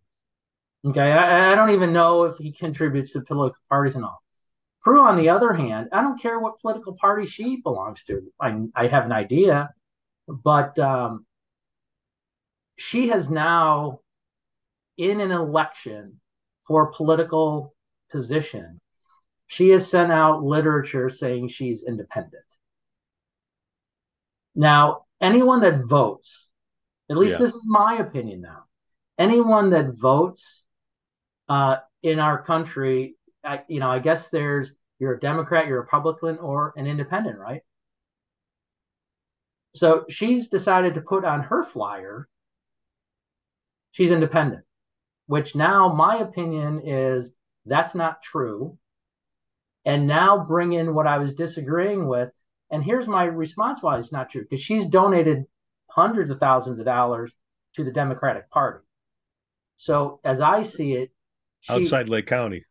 [0.84, 1.12] Okay.
[1.12, 4.20] I, I don't even know if he contributes to political parties and all.
[4.82, 8.20] Prue, on the other hand, I don't care what political party she belongs to.
[8.38, 9.70] I I have an idea,
[10.28, 11.24] but um,
[12.76, 14.00] she has now,
[14.98, 16.20] in an election
[16.66, 17.74] for political
[18.10, 18.80] position,
[19.46, 22.44] she has sent out literature saying she's independent.
[24.54, 26.48] Now, anyone that votes,
[27.10, 27.38] at least yeah.
[27.38, 28.64] this is my opinion now,
[29.18, 30.63] anyone that votes
[31.48, 35.82] uh, in our country, I, you know, I guess there's you're a Democrat, you're a
[35.82, 37.62] Republican, or an independent, right?
[39.74, 42.28] So she's decided to put on her flyer,
[43.90, 44.64] she's independent,
[45.26, 47.32] which now my opinion is
[47.66, 48.78] that's not true.
[49.84, 52.30] And now bring in what I was disagreeing with
[52.74, 55.44] and here's my response why it's not true because she's donated
[55.86, 57.32] hundreds of thousands of dollars
[57.74, 58.84] to the Democratic Party.
[59.76, 61.12] So as I see it,
[61.64, 62.64] she, outside Lake County,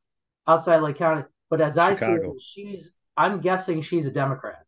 [0.47, 1.93] outside Lake County, but as Chicago.
[1.93, 4.63] I see it, she's I'm guessing she's a Democrat,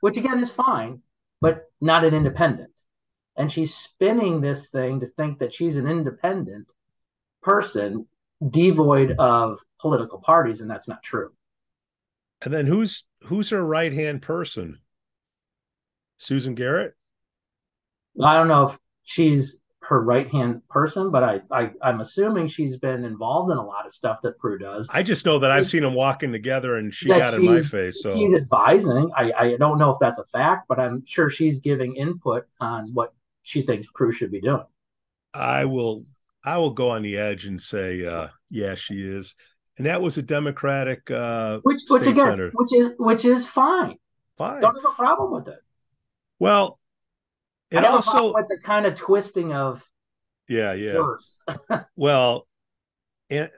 [0.00, 1.02] which again is fine,
[1.40, 2.70] but not an independent.
[3.36, 6.72] And she's spinning this thing to think that she's an independent
[7.42, 8.06] person
[8.50, 11.32] devoid of political parties, and that's not true.
[12.42, 14.78] And then who's who's her right hand person?
[16.18, 16.94] Susan Garrett.
[18.20, 19.56] I don't know if she's
[19.88, 23.86] her right hand person, but I, I I'm assuming she's been involved in a lot
[23.86, 24.88] of stuff that Prue does.
[24.90, 28.02] I just know that I've seen them walking together, and she got in my face.
[28.02, 29.10] So she's advising.
[29.16, 32.90] I I don't know if that's a fact, but I'm sure she's giving input on
[32.92, 34.66] what she thinks Prue should be doing.
[35.32, 36.04] I will
[36.44, 39.34] I will go on the edge and say, uh, yeah, she is
[39.78, 42.50] and that was a Democratic uh, which which again senator.
[42.52, 43.96] which is which is fine.
[44.36, 45.60] Fine, don't have a problem with it.
[46.38, 46.77] Well,
[47.70, 49.84] it also with the kind of twisting of
[50.48, 51.02] yeah yeah
[51.96, 52.46] well,
[53.28, 53.50] and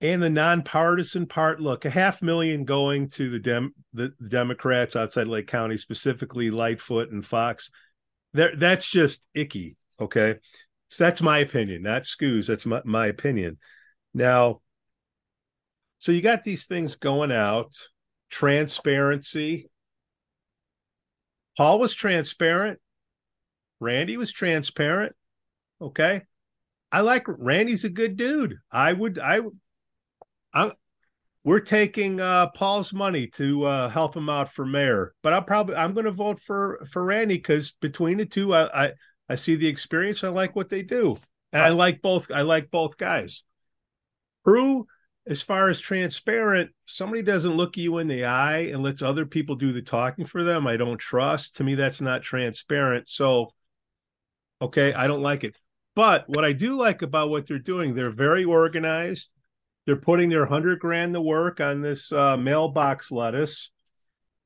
[0.00, 1.60] and the nonpartisan part.
[1.60, 6.50] Look, a half million going to the dem the, the Democrats outside Lake County, specifically
[6.50, 7.70] Lightfoot and Foxx.
[8.34, 9.76] There, that's just icky.
[9.98, 10.36] Okay,
[10.90, 12.46] so that's my opinion, not Scoo's.
[12.46, 13.58] That's my, my opinion.
[14.12, 14.60] Now,
[15.98, 17.72] so you got these things going out,
[18.30, 19.70] transparency.
[21.56, 22.78] Paul was transparent.
[23.80, 25.14] Randy was transparent.
[25.80, 26.22] Okay.
[26.90, 28.56] I like Randy's a good dude.
[28.70, 29.40] I would I
[30.54, 30.72] I
[31.44, 35.14] we're taking uh Paul's money to uh help him out for mayor.
[35.22, 38.92] But I'll probably I'm gonna vote for for Randy because between the two I, I
[39.28, 40.24] I see the experience.
[40.24, 41.18] I like what they do.
[41.52, 43.44] And I like both I like both guys.
[44.44, 44.86] Prue,
[45.26, 49.56] as far as transparent, somebody doesn't look you in the eye and lets other people
[49.56, 50.66] do the talking for them.
[50.66, 51.56] I don't trust.
[51.56, 53.08] To me, that's not transparent.
[53.08, 53.50] So,
[54.60, 55.56] okay, I don't like it.
[55.94, 59.32] But what I do like about what they're doing, they're very organized.
[59.86, 63.70] They're putting their hundred grand to work on this uh, mailbox lettuce.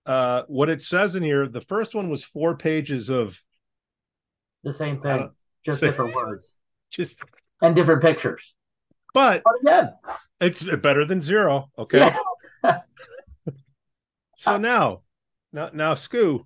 [0.07, 3.39] Uh, what it says in here, the first one was four pages of
[4.63, 5.29] the same thing, uh,
[5.65, 6.57] just different words,
[6.91, 7.23] just
[7.63, 8.55] and different pictures.
[9.13, 9.95] But, but again,
[10.41, 11.71] it's better than zero.
[11.79, 12.15] Okay.
[12.63, 12.81] Yeah.
[14.37, 15.03] so now,
[15.53, 16.45] now, now, Scoo,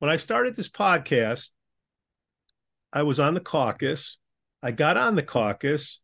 [0.00, 1.50] when I started this podcast,
[2.92, 4.18] I was on the caucus.
[4.62, 6.00] I got on the caucus.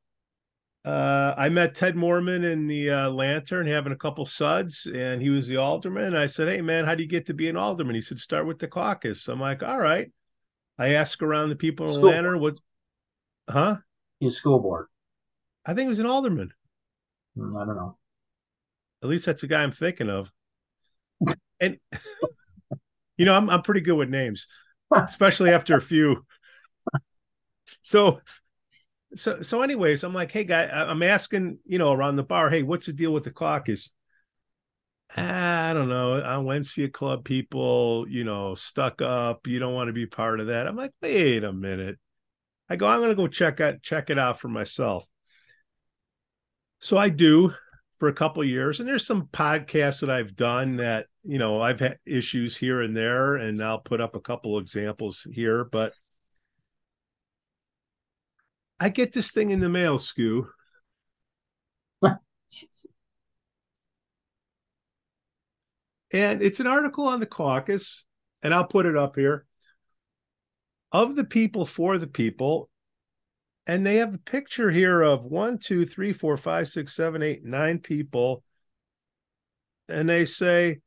[0.85, 5.31] Uh, I met Ted Moorman in the uh, Lantern having a couple suds, and he
[5.31, 6.15] was the alderman.
[6.15, 7.97] I said, Hey, man, how do you get to be an alderman?
[7.97, 9.27] He said, Start with the caucus.
[9.27, 10.13] I'm like, All right.
[10.79, 12.59] I asked around the people in the Lantern, what,
[13.51, 13.79] huh?
[14.21, 14.87] His school board.
[15.65, 16.53] I think it was an alderman.
[17.37, 17.97] Hmm, I don't know.
[19.03, 20.31] At least that's the guy I'm thinking of.
[21.59, 21.79] and
[23.17, 24.47] you know, I'm I'm pretty good with names,
[24.95, 26.25] especially after a few.
[27.87, 28.21] So,
[29.15, 32.65] so so anyways, I'm like, hey guy, I'm asking, you know, around the bar, hey,
[32.65, 33.91] what's the deal with the caucus?
[35.17, 36.21] Ah, I don't know.
[36.21, 39.47] I went to a club people, you know, stuck up.
[39.47, 40.67] You don't want to be part of that.
[40.67, 41.99] I'm like, wait a minute.
[42.69, 45.09] I go, I'm gonna go check out check it out for myself.
[46.81, 47.53] So I do
[47.99, 51.81] for a couple years, and there's some podcasts that I've done that you know I've
[51.81, 55.65] had issues here and there, and I'll put up a couple examples here.
[55.65, 55.95] But
[58.79, 60.47] I get this thing in the mail, Scoo.
[66.13, 68.05] and it's an article on the caucus,
[68.43, 69.47] and I'll put it up here.
[70.93, 72.71] Of the people for the people,
[73.67, 77.45] and they have a picture here of one, two, three, four, five, six, seven, eight,
[77.45, 78.45] nine people.
[79.89, 80.81] And they say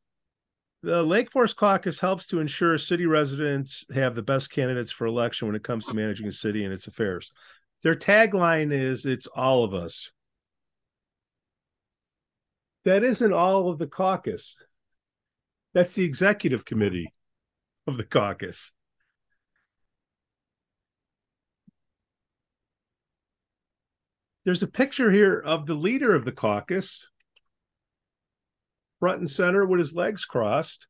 [0.82, 5.48] the Lake Forest Caucus helps to ensure city residents have the best candidates for election
[5.48, 7.32] when it comes to managing a city and its affairs.
[7.84, 10.12] Their tagline is It's all of us.
[12.86, 14.58] That isn't all of the caucus,
[15.74, 17.14] that's the executive committee
[17.86, 18.72] of the caucus.
[24.46, 27.06] There's a picture here of the leader of the caucus,
[29.00, 30.88] front and center with his legs crossed.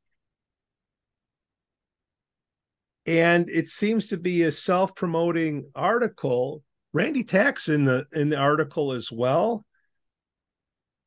[3.06, 6.64] And it seems to be a self-promoting article.
[6.94, 9.66] Randy Tack's in the in the article as well.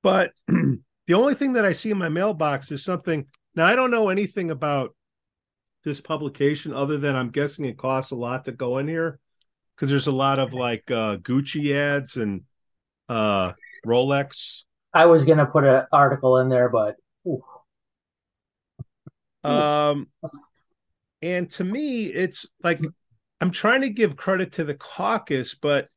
[0.02, 3.26] But the only thing that I see in my mailbox is something.
[3.54, 4.94] Now I don't know anything about
[5.84, 9.18] this publication other than I'm guessing it costs a lot to go in here
[9.74, 12.42] because there's a lot of like uh, Gucci ads and
[13.08, 13.52] uh,
[13.86, 14.62] Rolex.
[14.94, 17.42] I was gonna put an article in there, but ooh.
[19.42, 20.08] um,
[21.20, 22.80] and to me, it's like
[23.43, 25.88] I'm trying to give credit to the caucus, but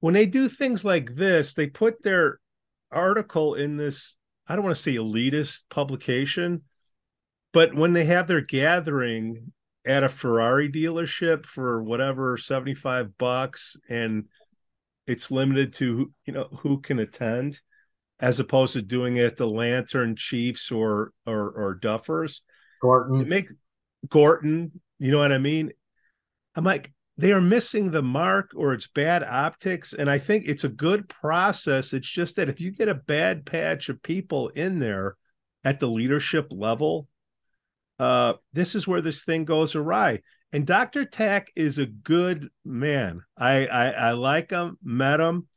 [0.00, 2.40] when they do things like this, they put their
[2.90, 4.14] article in this.
[4.46, 6.62] I don't want to say elitist publication,
[7.52, 9.52] but when they have their gathering
[9.84, 14.24] at a Ferrari dealership for whatever 75 bucks and
[15.06, 17.60] it's limited to you know who can attend
[18.20, 22.40] as opposed to doing it at the lantern chiefs or or or duffers
[22.82, 23.48] gorton make
[24.08, 25.70] gorton you know what i mean
[26.58, 30.64] i'm like they are missing the mark or it's bad optics and i think it's
[30.64, 34.78] a good process it's just that if you get a bad patch of people in
[34.78, 35.16] there
[35.64, 37.08] at the leadership level
[37.98, 40.20] uh, this is where this thing goes awry.
[40.52, 41.04] And Dr.
[41.04, 43.22] Tack is a good man.
[43.36, 45.48] I, I, I like him, met him.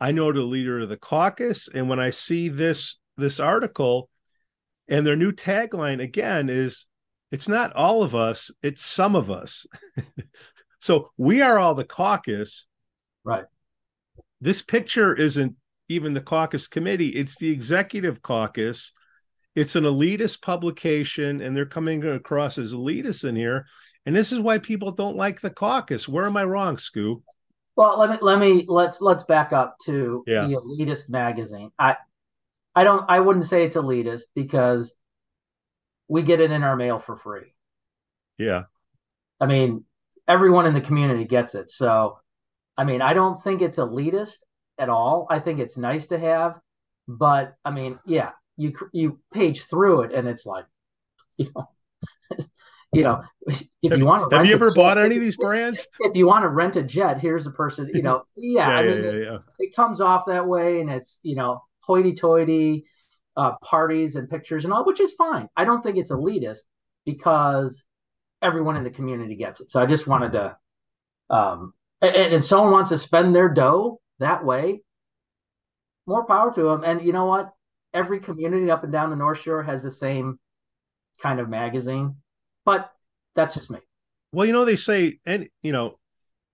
[0.00, 4.08] I know the leader of the caucus, and when I see this this article,
[4.88, 6.86] and their new tagline again is,
[7.30, 9.66] "It's not all of us; it's some of us."
[10.80, 12.66] so we are all the caucus,
[13.24, 13.44] right?
[14.40, 15.56] This picture isn't
[15.88, 18.92] even the caucus committee; it's the executive caucus
[19.56, 23.66] it's an elitist publication and they're coming across as elitist in here
[24.06, 27.22] and this is why people don't like the caucus where am i wrong Scoo
[27.76, 30.46] well let me let me let's let's back up to yeah.
[30.46, 31.96] the elitist magazine i
[32.74, 34.92] i don't i wouldn't say it's elitist because
[36.10, 37.54] we get it in our mail for free
[38.36, 38.64] yeah
[39.40, 39.84] i mean
[40.28, 42.18] everyone in the community gets it so
[42.76, 44.38] i mean i don't think it's elitist
[44.78, 46.58] at all i think it's nice to have
[47.08, 50.66] but i mean yeah you you page through it and it's like
[51.38, 51.68] you know
[52.92, 55.86] you know, if you want to, have you ever bought any of these brands?
[56.00, 57.90] If you want to rent a jet, here's a person.
[57.94, 61.18] You know, yeah, yeah I mean, yeah, yeah, it comes off that way, and it's
[61.22, 62.84] you know, hoity-toity
[63.40, 65.48] uh, parties and pictures and all, which is fine.
[65.56, 66.58] I don't think it's elitist
[67.06, 67.82] because
[68.42, 69.70] everyone in the community gets it.
[69.70, 70.56] So I just wanted to,
[71.30, 71.72] um,
[72.02, 74.82] and, and someone wants to spend their dough that way,
[76.06, 76.84] more power to them.
[76.84, 77.50] And you know what?
[77.94, 80.38] Every community up and down the North Shore has the same
[81.22, 82.16] kind of magazine,
[82.66, 82.92] but
[83.34, 83.78] that's just me.
[84.32, 85.98] Well, you know, they say, and you know,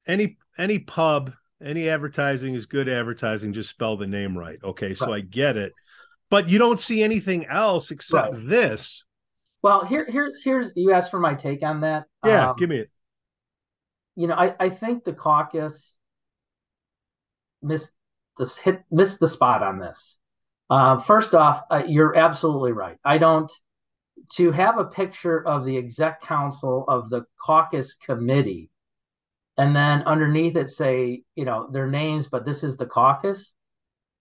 [0.07, 3.53] any any pub, any advertising is good advertising.
[3.53, 4.59] Just spell the name right.
[4.62, 4.97] Okay, right.
[4.97, 5.72] so I get it,
[6.31, 8.49] but you don't see anything else except right.
[8.49, 9.05] this.
[9.62, 12.05] Well, here, here's here's you asked for my take on that.
[12.24, 12.91] Yeah, um, give me it.
[14.14, 15.95] You know, I I think the caucus
[17.62, 17.93] missed
[18.39, 20.18] this hit missed the spot on this.
[20.68, 22.97] Uh, first off, uh, you're absolutely right.
[23.05, 23.53] I don't
[24.33, 28.70] to have a picture of the exec council of the caucus committee
[29.59, 33.53] and then underneath it say you know their names but this is the caucus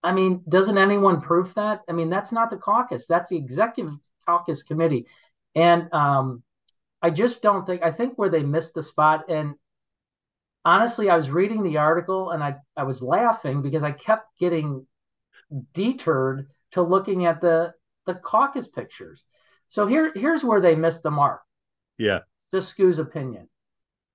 [0.06, 3.94] i mean doesn't anyone proof that i mean that's not the caucus that's the executive
[4.26, 5.06] caucus committee
[5.54, 6.42] and um,
[7.02, 9.54] i just don't think i think where they missed the spot and
[10.64, 14.86] honestly i was reading the article and i, I was laughing because i kept getting
[15.74, 17.74] deterred to looking at the
[18.06, 19.24] the caucus pictures
[19.68, 21.42] so here, here's where they missed the mark.
[21.98, 22.20] Yeah.
[22.52, 23.48] Discu's opinion.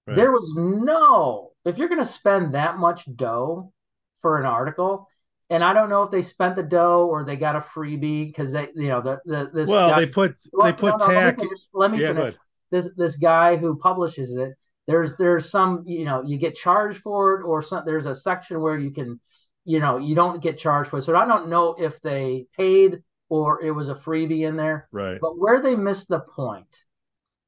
[0.07, 0.15] Right.
[0.15, 3.73] There was no, if you're going to spend that much dough
[4.15, 5.07] for an article,
[5.51, 8.53] and I don't know if they spent the dough or they got a freebie because
[8.53, 9.69] they, you know, the, the this.
[9.69, 11.37] Well, guy, they put well, they put no, no, tack.
[11.37, 11.59] Let me finish.
[11.73, 12.35] Let me yeah, finish.
[12.71, 14.53] This this guy who publishes it.
[14.87, 18.61] There's there's some you know you get charged for it or some there's a section
[18.61, 19.19] where you can
[19.65, 21.01] you know you don't get charged for it.
[21.01, 24.87] So I don't know if they paid or it was a freebie in there.
[24.91, 25.19] Right.
[25.19, 26.83] But where they missed the point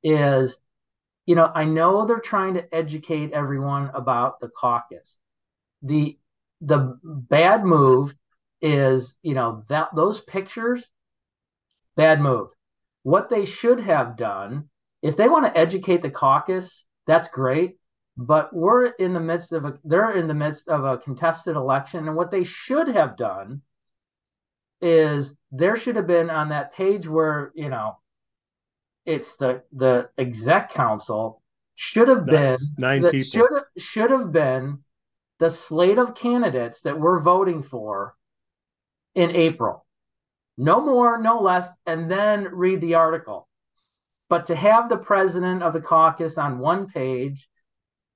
[0.03, 0.57] is,
[1.25, 5.17] you know, I know they're trying to educate everyone about the caucus.
[5.81, 6.17] The
[6.65, 8.15] the bad move
[8.61, 10.83] is, you know, that those pictures,
[11.95, 12.49] bad move.
[13.03, 14.69] What they should have done,
[15.01, 17.77] if they want to educate the caucus, that's great.
[18.15, 22.07] But we're in the midst of a they're in the midst of a contested election.
[22.07, 23.61] And what they should have done
[24.81, 27.97] is there should have been on that page where you know
[29.05, 31.41] it's the the exec council
[31.75, 34.83] should have been nine, nine people should have, should have been
[35.39, 38.15] the slate of candidates that we're voting for
[39.15, 39.85] in April.
[40.57, 43.47] No more, no less, and then read the article.
[44.29, 47.49] But to have the president of the caucus on one page,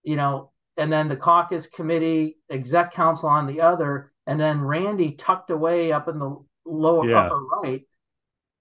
[0.03, 5.11] you know, and then the caucus committee exec council on the other, and then Randy
[5.11, 7.21] tucked away up in the lower yeah.
[7.21, 7.83] upper right.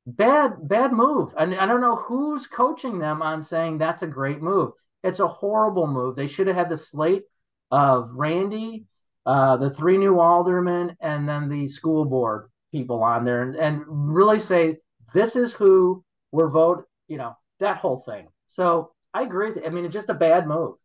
[0.06, 1.34] Bad, bad move.
[1.36, 4.72] And I don't know who's coaching them on saying that's a great move.
[5.02, 6.16] It's a horrible move.
[6.16, 7.24] They should have had the slate
[7.70, 8.86] of Randy,
[9.24, 13.84] uh, the three new aldermen, and then the school board people on there, and, and
[13.86, 14.76] really say
[15.14, 16.84] this is who we're vote.
[17.08, 18.28] You know that whole thing.
[18.46, 19.52] So I agree.
[19.64, 20.76] I mean, it's just a bad move.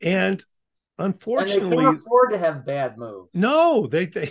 [0.00, 0.44] And
[0.98, 3.30] unfortunately, and they can't afford to have bad moves.
[3.34, 4.30] No, they they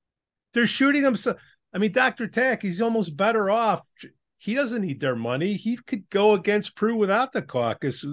[0.54, 1.40] they're shooting themselves.
[1.72, 2.26] I mean, Dr.
[2.26, 3.86] Tack, he's almost better off.
[4.38, 5.54] He doesn't need their money.
[5.54, 8.04] He could go against Prue without the caucus.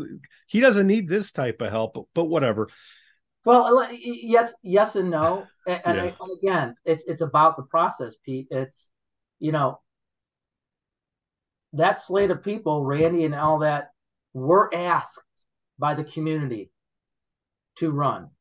[0.47, 2.67] He doesn't need this type of help, but whatever.
[3.47, 5.47] Well, yes, yes, and no.
[5.65, 6.03] And, yeah.
[6.03, 8.47] I, and again, it's it's about the process, Pete.
[8.51, 8.89] It's
[9.39, 9.79] you know
[11.71, 13.91] that slate of people, Randy and all that,
[14.33, 15.21] were asked
[15.79, 16.71] by the community
[17.77, 18.31] to run.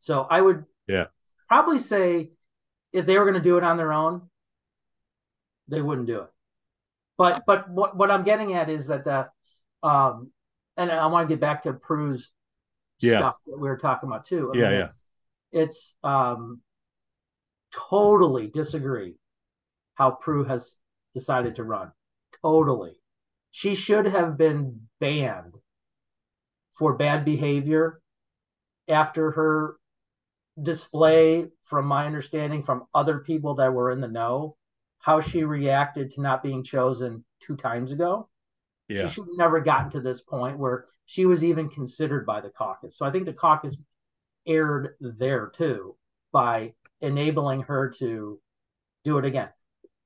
[0.00, 1.04] So I would yeah
[1.46, 2.30] probably say
[2.92, 4.22] if they were going to do it on their own,
[5.68, 6.30] they wouldn't do it.
[7.16, 9.28] But but what what I'm getting at is that the
[9.84, 10.32] um
[10.76, 12.32] and I want to get back to Prue's
[13.00, 13.18] yeah.
[13.18, 14.52] stuff that we were talking about too.
[14.54, 14.84] I yeah, mean, yeah.
[14.84, 15.04] It's,
[15.52, 16.60] it's um
[17.72, 19.14] totally disagree
[19.94, 20.76] how Prue has
[21.14, 21.92] decided to run.
[22.42, 22.92] Totally.
[23.50, 25.56] She should have been banned
[26.72, 28.00] for bad behavior
[28.88, 29.76] after her
[30.62, 34.56] display, from my understanding, from other people that were in the know
[34.98, 38.28] how she reacted to not being chosen two times ago.
[38.88, 39.08] Yeah.
[39.08, 42.50] She should have never gotten to this point where she was even considered by the
[42.50, 42.96] caucus.
[42.96, 43.76] So I think the caucus
[44.46, 45.96] erred there too
[46.32, 48.40] by enabling her to
[49.04, 49.48] do it again.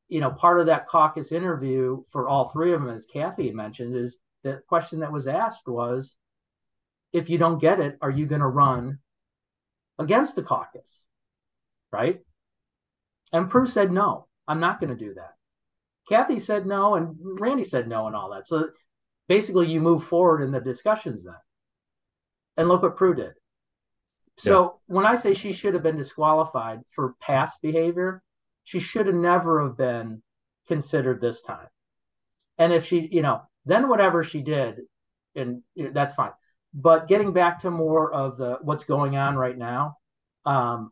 [0.09, 3.95] You know, part of that caucus interview for all three of them, as Kathy mentioned,
[3.95, 6.15] is the question that was asked was
[7.13, 8.99] if you don't get it, are you going to run
[9.99, 11.05] against the caucus?
[11.93, 12.21] Right?
[13.33, 14.27] And Prue said no.
[14.49, 15.35] I'm not going to do that.
[16.11, 18.49] Kathy said no, and Randy said no, and all that.
[18.49, 18.71] So
[19.29, 21.35] basically you move forward in the discussions then.
[22.57, 23.33] And look what Prue did.
[24.37, 24.95] So yeah.
[24.95, 28.23] when I say she should have been disqualified for past behavior,
[28.65, 30.21] she should have never have been
[30.67, 31.69] considered this time.
[32.59, 34.81] And if she, you know, then whatever she did,
[35.37, 36.33] and you know, that's fine.
[36.75, 39.97] But getting back to more of the what's going on right now,
[40.45, 40.91] um,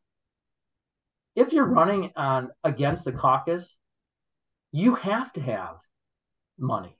[1.34, 3.77] if you're running on against the caucus,
[4.72, 5.76] you have to have
[6.58, 6.96] money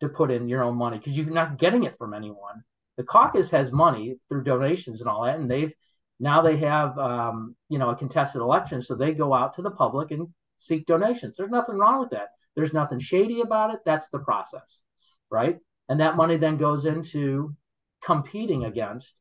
[0.00, 2.62] to put in your own money because you're not getting it from anyone.
[2.96, 5.72] The caucus has money through donations and all that, and they've
[6.20, 9.70] now they have um, you know a contested election, so they go out to the
[9.70, 11.36] public and seek donations.
[11.36, 12.28] There's nothing wrong with that.
[12.54, 13.80] There's nothing shady about it.
[13.84, 14.82] That's the process,
[15.30, 15.58] right?
[15.88, 17.54] And that money then goes into
[18.02, 19.20] competing against,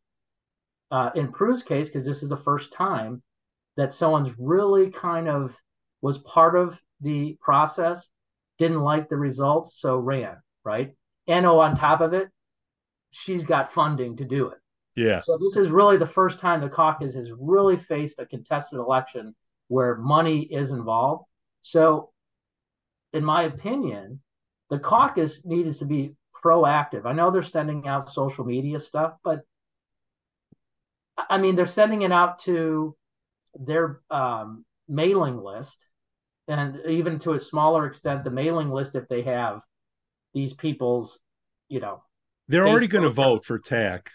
[0.91, 3.21] uh, in Prue's case, because this is the first time
[3.77, 5.55] that someone's really kind of
[6.01, 8.07] was part of the process,
[8.57, 10.95] didn't like the results, so ran, right?
[11.27, 12.29] And oh, on top of it,
[13.11, 14.57] she's got funding to do it.
[14.95, 15.19] Yeah.
[15.19, 19.35] So this is really the first time the caucus has really faced a contested election
[19.67, 21.25] where money is involved.
[21.61, 22.11] So,
[23.13, 24.21] in my opinion,
[24.69, 27.05] the caucus needs to be proactive.
[27.05, 29.41] I know they're sending out social media stuff, but
[31.29, 32.95] I mean, they're sending it out to
[33.53, 35.85] their um, mailing list,
[36.51, 39.61] and even to a smaller extent, the mailing list if they have
[40.33, 41.17] these people's,
[41.69, 42.03] you know,
[42.47, 44.11] they're already going to vote for Tack.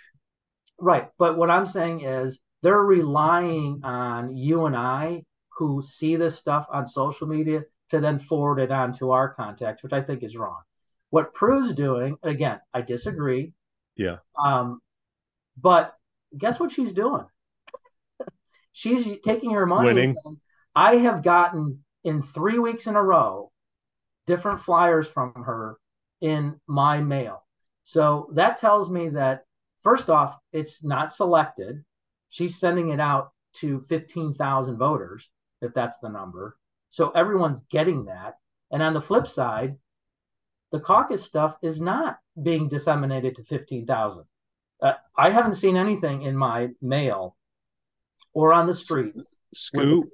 [0.78, 1.08] Right.
[1.18, 5.22] But what I'm saying is they're relying on you and I
[5.56, 9.82] who see this stuff on social media to then forward it on to our contacts,
[9.82, 10.60] which I think is wrong.
[11.08, 13.54] What Prue's doing, again, I disagree.
[13.96, 14.18] Yeah.
[14.44, 14.80] Um,
[15.58, 15.94] but
[16.36, 17.24] guess what she's doing?
[18.72, 19.86] she's taking her money.
[19.86, 20.14] Winning.
[20.74, 23.50] I have gotten in three weeks in a row
[24.26, 25.76] different flyers from her
[26.20, 27.44] in my mail.
[27.82, 29.44] So that tells me that
[29.82, 31.84] first off, it's not selected.
[32.30, 35.28] She's sending it out to 15,000 voters,
[35.62, 36.56] if that's the number.
[36.90, 38.34] So everyone's getting that.
[38.70, 39.76] And on the flip side,
[40.72, 44.24] the caucus stuff is not being disseminated to 15,000.
[44.82, 47.36] Uh, I haven't seen anything in my mail
[48.32, 50.10] or on the streets Scoop.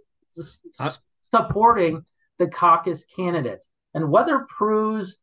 [1.34, 2.04] Supporting
[2.38, 3.68] the caucus candidates.
[3.94, 5.18] And whether Prue's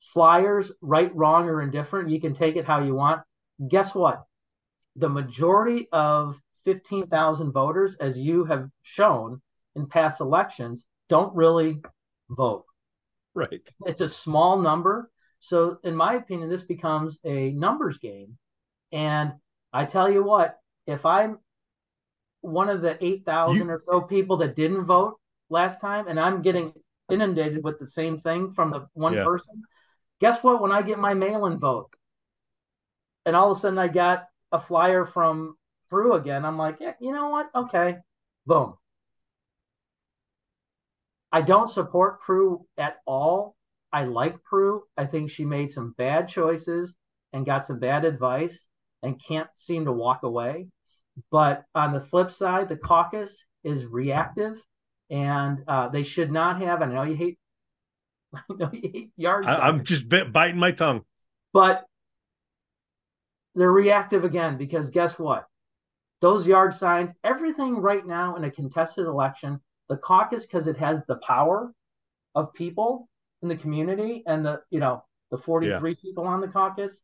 [0.00, 3.22] flyers, right, wrong, or indifferent, you can take it how you want.
[3.68, 4.24] Guess what?
[4.96, 9.40] The majority of 15,000 voters, as you have shown
[9.74, 11.80] in past elections, don't really
[12.30, 12.64] vote.
[13.34, 13.68] Right.
[13.86, 15.10] It's a small number.
[15.40, 18.38] So, in my opinion, this becomes a numbers game.
[18.92, 19.32] And
[19.72, 21.38] I tell you what, if I'm
[22.42, 25.18] one of the 8,000 or so people that didn't vote
[25.52, 26.72] last time, and I'm getting
[27.10, 29.24] inundated with the same thing from the one yeah.
[29.24, 29.62] person,
[30.20, 30.60] guess what?
[30.60, 31.90] When I get my mail in vote,
[33.24, 35.56] and all of a sudden I got a flyer from
[35.90, 37.50] Prue again, I'm like, yeah, you know what?
[37.54, 37.96] Okay,
[38.46, 38.74] boom.
[41.30, 43.56] I don't support Prue at all.
[43.92, 44.84] I like Prue.
[44.96, 46.94] I think she made some bad choices
[47.32, 48.66] and got some bad advice
[49.02, 50.68] and can't seem to walk away.
[51.30, 54.60] But on the flip side, the caucus is reactive
[55.12, 56.82] and uh, they should not have.
[56.82, 57.38] I know you hate,
[58.34, 59.46] I know you hate yard.
[59.46, 61.02] I, am just bit, biting my tongue.
[61.52, 61.84] But
[63.54, 65.46] they're reactive again because guess what?
[66.20, 69.60] Those yard signs, everything right now in a contested election
[69.92, 71.70] the caucus because it has the power
[72.34, 73.10] of people
[73.42, 75.96] in the community and the you know the 43 yeah.
[76.00, 76.98] people on the caucus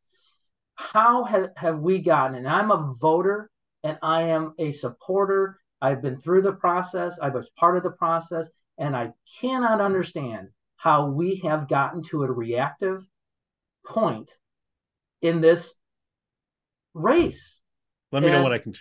[0.74, 3.50] how have, have we gotten and i'm a voter
[3.84, 7.90] and i am a supporter i've been through the process i was part of the
[7.90, 8.48] process
[8.78, 13.04] and i cannot understand how we have gotten to a reactive
[13.86, 14.30] point
[15.22, 15.74] in this
[16.94, 17.60] race
[18.12, 18.74] let me and, know what i can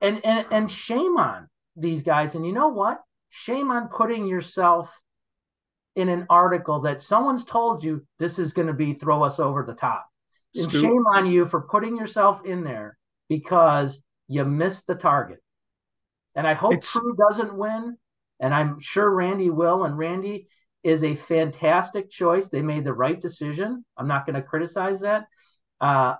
[0.00, 2.34] and and and shame on these guys.
[2.34, 3.00] And you know what?
[3.30, 5.00] Shame on putting yourself
[5.96, 9.64] in an article that someone's told you this is going to be throw us over
[9.64, 10.06] the top.
[10.54, 12.96] And shame on you for putting yourself in there
[13.28, 15.40] because you missed the target.
[16.38, 16.92] And I hope it's...
[16.92, 17.96] Prue doesn't win.
[18.38, 19.82] And I'm sure Randy will.
[19.84, 20.46] And Randy
[20.84, 22.48] is a fantastic choice.
[22.48, 23.84] They made the right decision.
[23.96, 25.24] I'm not going to criticize that.
[25.80, 26.14] Uh,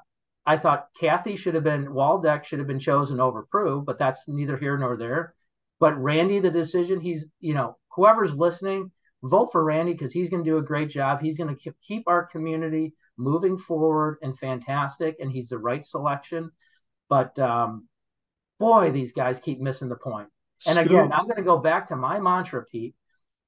[0.44, 4.26] I thought Kathy should have been Waldeck should have been chosen over Prue, but that's
[4.26, 5.34] neither here nor there.
[5.78, 8.90] But Randy, the decision, he's, you know, whoever's listening,
[9.22, 11.20] vote for Randy because he's going to do a great job.
[11.20, 16.50] He's going to keep our community moving forward and fantastic, and he's the right selection.
[17.08, 17.87] But um,
[18.58, 20.28] boy, these guys keep missing the point.
[20.66, 22.94] And again, I'm going to go back to my mantra, Pete.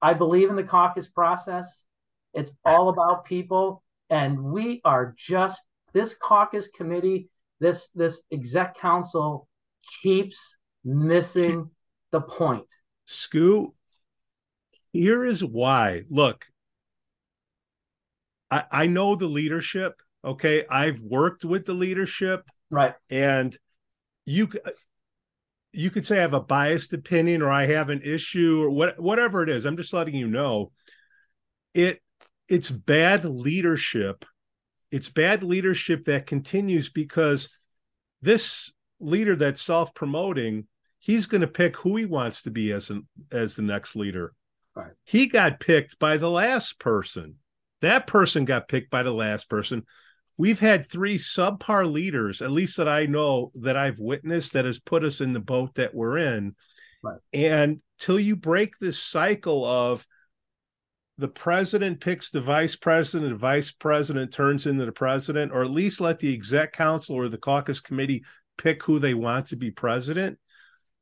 [0.00, 1.84] I believe in the caucus process.
[2.32, 3.82] It's all about people.
[4.08, 5.60] And we are just
[5.92, 9.48] this caucus committee, this this exec council
[10.02, 11.70] keeps missing
[12.10, 12.66] the point.
[13.06, 13.72] Scoo,
[14.92, 16.04] here is why.
[16.08, 16.46] Look,
[18.50, 20.00] I, I know the leadership.
[20.24, 20.64] Okay.
[20.68, 22.44] I've worked with the leadership.
[22.70, 22.94] Right.
[23.08, 23.56] And
[24.24, 24.48] you
[25.72, 28.98] you could say I have a biased opinion or I have an issue or what
[28.98, 29.64] whatever it is.
[29.64, 30.72] I'm just letting you know.
[31.74, 32.00] It
[32.48, 34.24] it's bad leadership.
[34.90, 37.48] It's bad leadership that continues because
[38.22, 40.66] this leader that's self-promoting,
[40.98, 44.34] he's going to pick who he wants to be as an as the next leader.
[44.74, 44.92] Right.
[45.04, 47.36] He got picked by the last person.
[47.80, 49.84] That person got picked by the last person.
[50.36, 54.78] We've had three subpar leaders, at least that I know that I've witnessed, that has
[54.78, 56.54] put us in the boat that we're in.
[57.02, 57.18] Right.
[57.32, 60.06] And till you break this cycle of
[61.18, 65.70] the president picks the vice president, the vice president turns into the president, or at
[65.70, 68.24] least let the exec council or the caucus committee
[68.56, 70.38] pick who they want to be president,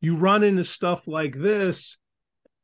[0.00, 1.98] you run into stuff like this,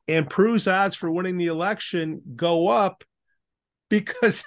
[0.07, 3.03] and Prue's odds for winning the election go up
[3.89, 4.43] because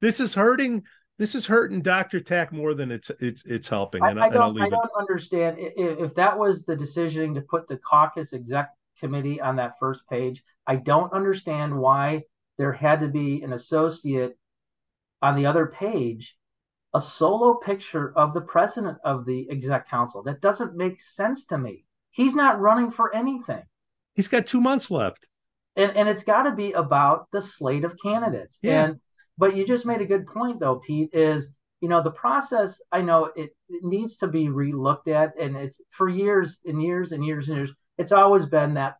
[0.00, 0.84] this is hurting.
[1.20, 2.18] This is hurting Dr.
[2.18, 4.02] Tack more than it's it's it's helping.
[4.02, 4.90] And I, I don't I don't it.
[4.98, 9.78] understand if, if that was the decision to put the caucus exec committee on that
[9.78, 10.42] first page.
[10.66, 12.22] I don't understand why
[12.56, 14.38] there had to be an associate
[15.20, 16.38] on the other page
[16.94, 20.22] a solo picture of the president of the exec council.
[20.22, 21.84] That doesn't make sense to me.
[22.12, 23.62] He's not running for anything.
[24.14, 25.28] He's got two months left.
[25.76, 28.58] And and it's got to be about the slate of candidates.
[28.62, 28.84] Yeah.
[28.84, 29.00] And
[29.40, 33.00] but you just made a good point though, Pete, is you know the process I
[33.00, 37.24] know it, it needs to be relooked at and it's for years and years and
[37.24, 38.96] years and years it's always been that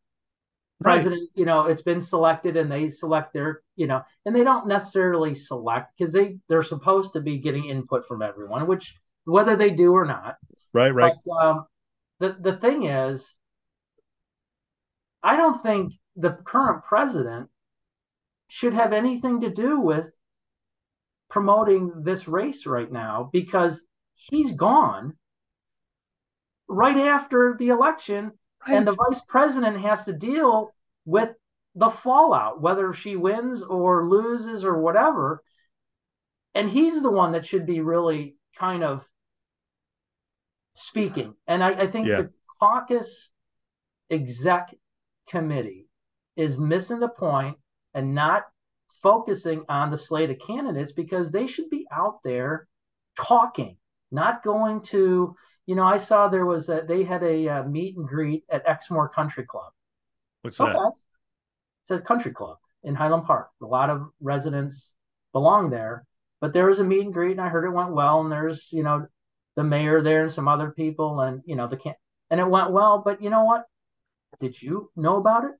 [0.80, 1.28] president right.
[1.34, 5.34] you know it's been selected and they select their you know and they don't necessarily
[5.34, 9.93] select because they they're supposed to be getting input from everyone which whether they do
[9.93, 10.36] or not
[10.72, 11.66] right right but, um,
[12.18, 13.34] the the thing is
[15.22, 17.51] i don't think the current president
[18.49, 20.11] should have anything to do with
[21.31, 23.83] promoting this race right now because
[24.14, 25.14] he's gone
[26.68, 28.33] right after the election
[28.66, 28.76] Right.
[28.76, 30.74] And the vice president has to deal
[31.05, 31.35] with
[31.74, 35.43] the fallout, whether she wins or loses or whatever.
[36.55, 39.05] And he's the one that should be really kind of
[40.74, 41.35] speaking.
[41.47, 42.22] And I, I think yeah.
[42.22, 43.31] the caucus
[44.11, 44.74] exec
[45.28, 45.87] committee
[46.37, 47.57] is missing the point
[47.95, 48.45] and not
[49.03, 52.68] focusing on the slate of candidates because they should be out there
[53.16, 53.76] talking,
[54.11, 55.34] not going to
[55.70, 58.66] you know, I saw there was a they had a, uh, meet and greet at
[58.66, 59.70] Exmoor Country Club.
[60.42, 60.92] What's that?
[61.82, 63.51] It's a country club in Highland Park.
[63.62, 64.94] A lot of residents
[65.32, 66.05] belong there,
[66.40, 68.20] but there was a meet and greet, and I heard it went well.
[68.20, 69.07] And there's you know
[69.55, 71.94] the mayor there and some other people, and you know the can
[72.30, 73.03] and it went well.
[73.05, 73.62] But you know what?
[74.40, 75.53] Did you know about it?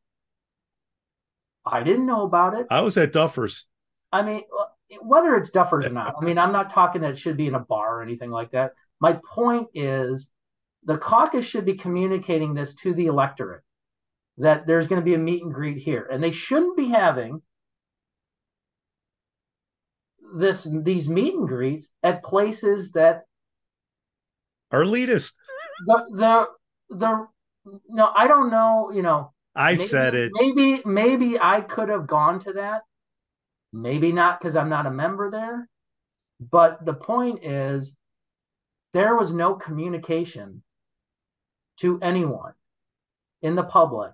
[1.65, 2.67] I didn't know about it.
[2.71, 3.65] I was at Duffers.
[4.13, 4.65] I mean, uh,
[5.03, 7.55] whether it's Duffers or not, I mean, I'm not talking that it should be in
[7.55, 8.73] a bar or anything like that.
[9.01, 10.31] My point is
[10.85, 13.63] the caucus should be communicating this to the electorate
[14.39, 16.09] that there's going to be a meet and greet here.
[16.11, 17.43] And they shouldn't be having
[20.35, 23.23] this these meet and greets at places that
[24.71, 25.35] are elitist.
[25.87, 26.47] The
[26.91, 27.27] the the
[27.89, 29.33] no, I don't know, you know.
[29.55, 30.33] I maybe, said it.
[30.35, 32.83] Maybe maybe I could have gone to that.
[33.73, 35.69] Maybe not because I'm not a member there.
[36.41, 37.97] But the point is
[38.93, 40.63] there was no communication
[41.79, 42.53] to anyone
[43.43, 44.13] in the public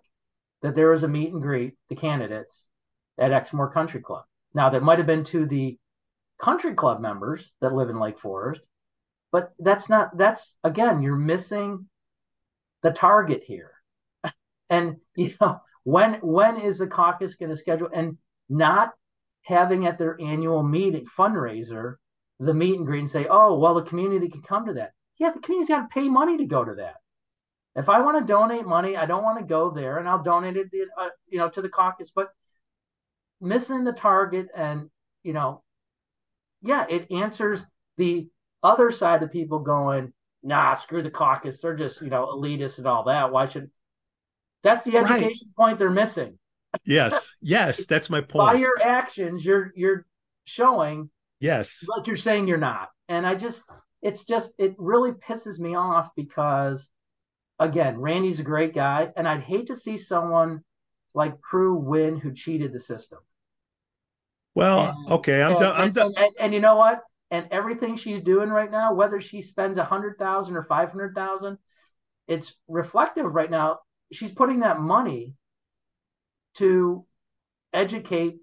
[0.63, 2.67] that there was a meet and greet the candidates
[3.19, 4.25] at Exmoor Country Club.
[4.55, 5.79] Now that might have been to the
[6.39, 8.61] country club members that live in Lake Forest,
[9.33, 11.89] but that's not that's again you're missing
[12.83, 13.73] the target here.
[14.71, 18.17] And you know when when is the caucus going to schedule and
[18.49, 18.93] not
[19.43, 21.97] having at their annual meeting fundraiser
[22.39, 24.93] the meet and greet and say, oh, well, the community can come to that.
[25.19, 26.97] Yeah, the community's got to pay money to go to that.
[27.75, 30.57] If I want to donate money, I don't want to go there, and I'll donate
[30.57, 32.11] it, uh, you know, to the caucus.
[32.15, 32.29] But
[33.41, 34.91] missing the target, and
[35.23, 35.63] you know,
[36.63, 37.65] yeah, it answers
[37.97, 38.29] the
[38.63, 40.13] other side of people going,
[40.43, 41.61] nah, screw the caucus.
[41.61, 43.31] They're just you know elitist and all that.
[43.31, 43.71] Why should?
[44.63, 45.57] That's the education right.
[45.57, 46.39] point they're missing.
[46.85, 48.53] Yes, yes, that's my point.
[48.53, 50.07] By your actions, you're you're
[50.45, 51.85] showing Yes.
[51.87, 52.91] But you're saying you're not.
[53.09, 53.63] And I just,
[54.03, 56.89] it's just, it really pisses me off because,
[57.59, 59.11] again, Randy's a great guy.
[59.17, 60.63] And I'd hate to see someone
[61.15, 63.19] like Prue win who cheated the system.
[64.55, 65.81] Well, and, okay, I'm and, done.
[65.81, 66.15] I'm done.
[66.17, 67.01] And, and, you know what?
[67.31, 71.15] And everything she's doing right now, whether she spends a hundred thousand or five hundred
[71.15, 71.59] thousand,
[72.29, 73.81] it's reflective right now.
[74.13, 75.35] She's putting that money
[76.55, 77.05] to
[77.73, 78.37] educate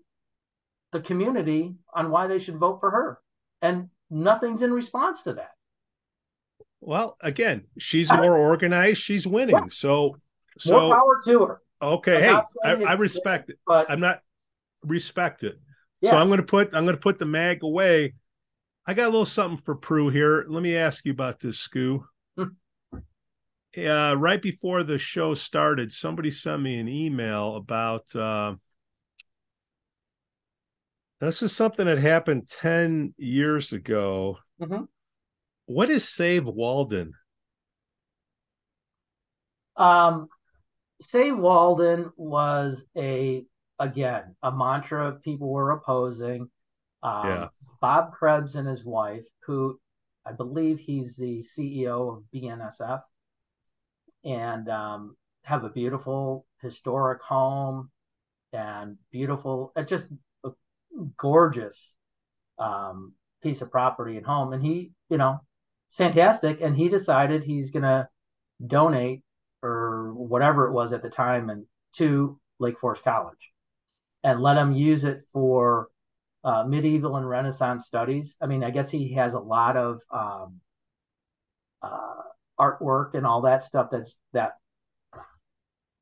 [0.91, 3.19] the community on why they should vote for her,
[3.61, 5.51] and nothing's in response to that.
[6.81, 9.01] Well, again, she's more organized.
[9.01, 9.69] She's winning.
[9.69, 10.17] So,
[10.57, 11.61] so more power to her.
[11.81, 14.21] Okay, hey, I, I, respect it, but I'm not
[14.83, 15.59] respect it.
[15.99, 16.11] Yeah.
[16.11, 18.13] So I'm going to put I'm going to put the mag away.
[18.85, 20.45] I got a little something for Prue here.
[20.47, 22.03] Let me ask you about this, Scoo.
[23.77, 28.15] Uh, right before the show started, somebody sent me an email about.
[28.15, 28.55] Uh,
[31.19, 34.39] this is something that happened 10 years ago.
[34.61, 34.83] Mm-hmm.
[35.67, 37.13] What is Save Walden?
[39.77, 40.27] Um,
[41.01, 43.45] Save Walden was a
[43.79, 46.49] again a mantra people were opposing.
[47.01, 47.47] Um, yeah.
[47.81, 49.79] Bob Krebs and his wife, who
[50.25, 53.01] I believe he's the CEO of BNSF,
[54.23, 57.89] and um, have a beautiful historic home
[58.51, 60.07] and beautiful, uh, just
[60.45, 60.49] a
[61.17, 61.93] gorgeous
[62.59, 64.53] um, piece of property and home.
[64.53, 65.39] And he, you know,
[65.87, 66.61] it's fantastic.
[66.61, 68.07] And he decided he's going to
[68.65, 69.23] donate
[69.61, 71.65] or whatever it was at the time and
[71.95, 73.51] to Lake Forest College
[74.23, 75.89] and let him use it for
[76.43, 78.35] uh, medieval and Renaissance studies.
[78.41, 80.59] I mean, I guess he has a lot of um,
[81.81, 82.21] uh,
[82.59, 84.53] artwork and all that stuff that's that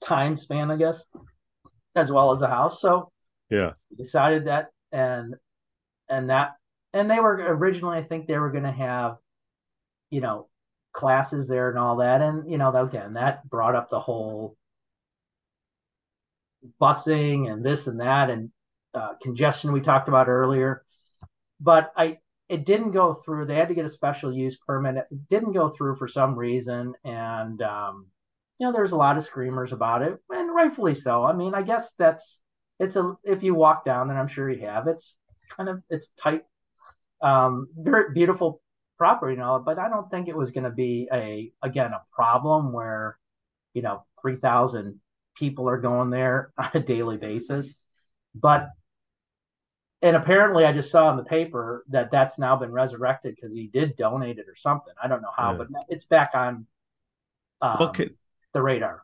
[0.02, 1.04] time span, I guess,
[1.96, 2.82] as well as the house.
[2.82, 3.12] So
[3.50, 5.36] yeah, decided that and
[6.10, 6.56] and that
[6.94, 9.18] and they were originally, I think they were going to have,
[10.10, 10.48] you know,
[10.92, 12.22] classes there and all that.
[12.22, 14.58] And, you know, again, that brought up the whole
[16.82, 18.52] busing and this and that and
[18.94, 20.84] uh, congestion we talked about earlier.
[21.62, 22.18] But I,
[22.52, 23.46] it didn't go through.
[23.46, 24.98] They had to get a special use permit.
[24.98, 26.94] It didn't go through for some reason.
[27.06, 28.08] And, um,
[28.60, 31.24] you know, there's a lot of screamers about it, and rightfully so.
[31.24, 32.40] I mean, I guess that's
[32.78, 34.88] it's a if you walk down, and I'm sure you have.
[34.88, 35.16] It's
[35.56, 36.44] kind of it's tight,
[37.24, 38.62] um, very beautiful
[38.98, 42.02] property and all, but I don't think it was going to be a again a
[42.14, 43.18] problem where
[43.74, 45.00] you know three thousand
[45.36, 47.74] people are going there on a daily basis.
[48.36, 48.70] But
[50.02, 53.68] and apparently, I just saw in the paper that that's now been resurrected because he
[53.68, 54.94] did donate it or something.
[55.02, 55.58] I don't know how, yeah.
[55.58, 56.66] but it's back on
[57.62, 58.16] um, well, can,
[58.54, 59.04] the radar.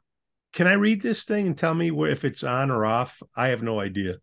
[0.54, 3.22] Can I read this thing and tell me where, if it's on or off?
[3.36, 4.16] I have no idea.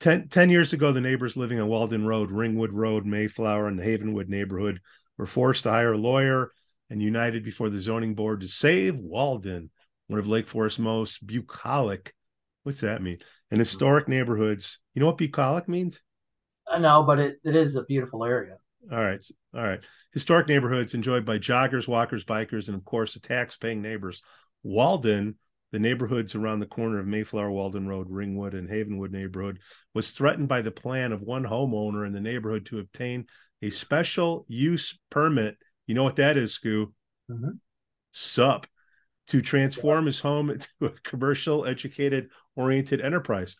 [0.00, 3.84] Ten, 10 years ago, the neighbors living on Walden Road, Ringwood Road, Mayflower, and the
[3.84, 4.80] Havenwood neighborhood
[5.16, 6.50] were forced to hire a lawyer
[6.90, 9.70] and united before the zoning board to save Walden,
[10.08, 12.14] one of Lake Forest's most bucolic.
[12.64, 13.18] What's that mean?
[13.50, 14.80] And historic neighborhoods.
[14.94, 16.00] You know what bucolic means?
[16.68, 18.56] I know, but it, it is a beautiful area.
[18.90, 19.24] All right.
[19.54, 19.80] All right.
[20.12, 24.22] Historic neighborhoods enjoyed by joggers, walkers, bikers, and of course, the tax paying neighbors.
[24.62, 25.36] Walden
[25.74, 29.58] the neighborhoods around the corner of Mayflower, Walden Road, Ringwood, and Havenwood neighborhood
[29.92, 33.26] was threatened by the plan of one homeowner in the neighborhood to obtain
[33.60, 35.56] a special use permit.
[35.88, 36.92] You know what that is, Scoo?
[37.28, 37.56] Mm-hmm.
[38.12, 38.68] Sup.
[39.28, 40.08] To transform yeah.
[40.08, 43.56] his home into a commercial, educated, oriented enterprise.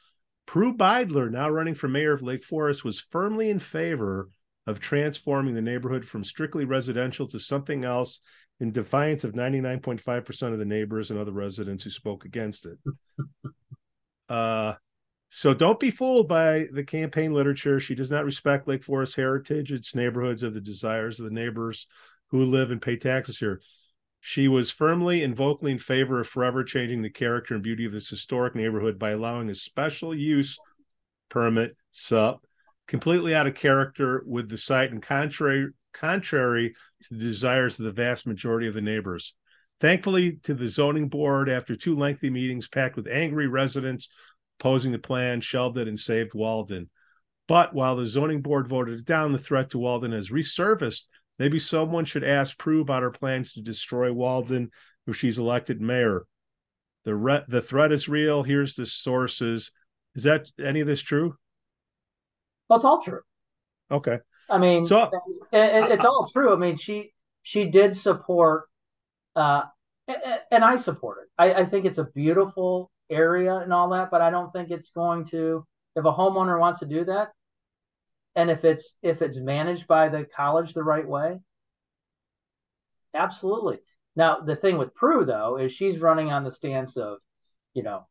[0.47, 4.29] Prue Beidler, now running for mayor of Lake Forest, was firmly in favor
[4.67, 8.21] of transforming the neighborhood from strictly residential to something else
[8.61, 12.79] in defiance of 99.5% of the neighbors and other residents who spoke against it.
[14.29, 14.75] uh,
[15.31, 17.81] so don't be fooled by the campaign literature.
[17.81, 21.89] She does not respect Lake Forest heritage, its neighborhoods, of the desires of the neighbors
[22.31, 23.61] who live and pay taxes here.
[24.27, 27.93] She was firmly and vocally in favor of forever changing the character and beauty of
[27.93, 30.57] this historic neighborhood by allowing a special use
[31.29, 32.43] permit, SUP,
[32.89, 37.93] completely out of character with the site and contrary contrary to the desires of the
[37.93, 39.35] vast majority of the neighbors.
[39.79, 44.09] Thankfully, to the zoning board, after two lengthy meetings packed with angry residents
[44.59, 46.89] opposing the plan, shelved it and saved Walden.
[47.47, 51.09] But while the zoning board voted it down, the threat to Walden has resurfaced.
[51.39, 54.71] Maybe someone should ask Prue about her plans to destroy Walden
[55.07, 56.27] if she's elected mayor.
[57.05, 58.43] The re- the threat is real.
[58.43, 59.73] Here's the sources.
[60.15, 61.37] Is that any of this true?
[62.69, 63.21] Well, it's all true.
[63.91, 64.19] Okay.
[64.49, 65.11] I mean, so,
[65.53, 66.53] it, it's all true.
[66.53, 67.13] I mean, she
[67.43, 68.65] she did support,
[69.37, 69.63] uh,
[70.51, 71.29] and I support it.
[71.39, 74.91] I, I think it's a beautiful area and all that, but I don't think it's
[74.91, 75.67] going to.
[75.97, 77.29] If a homeowner wants to do that,
[78.37, 81.39] and if it's if it's managed by the college the right way,
[83.15, 83.79] absolutely.
[84.17, 87.19] Now the thing with Prue though is she's running on the stance of,
[87.75, 88.07] you know,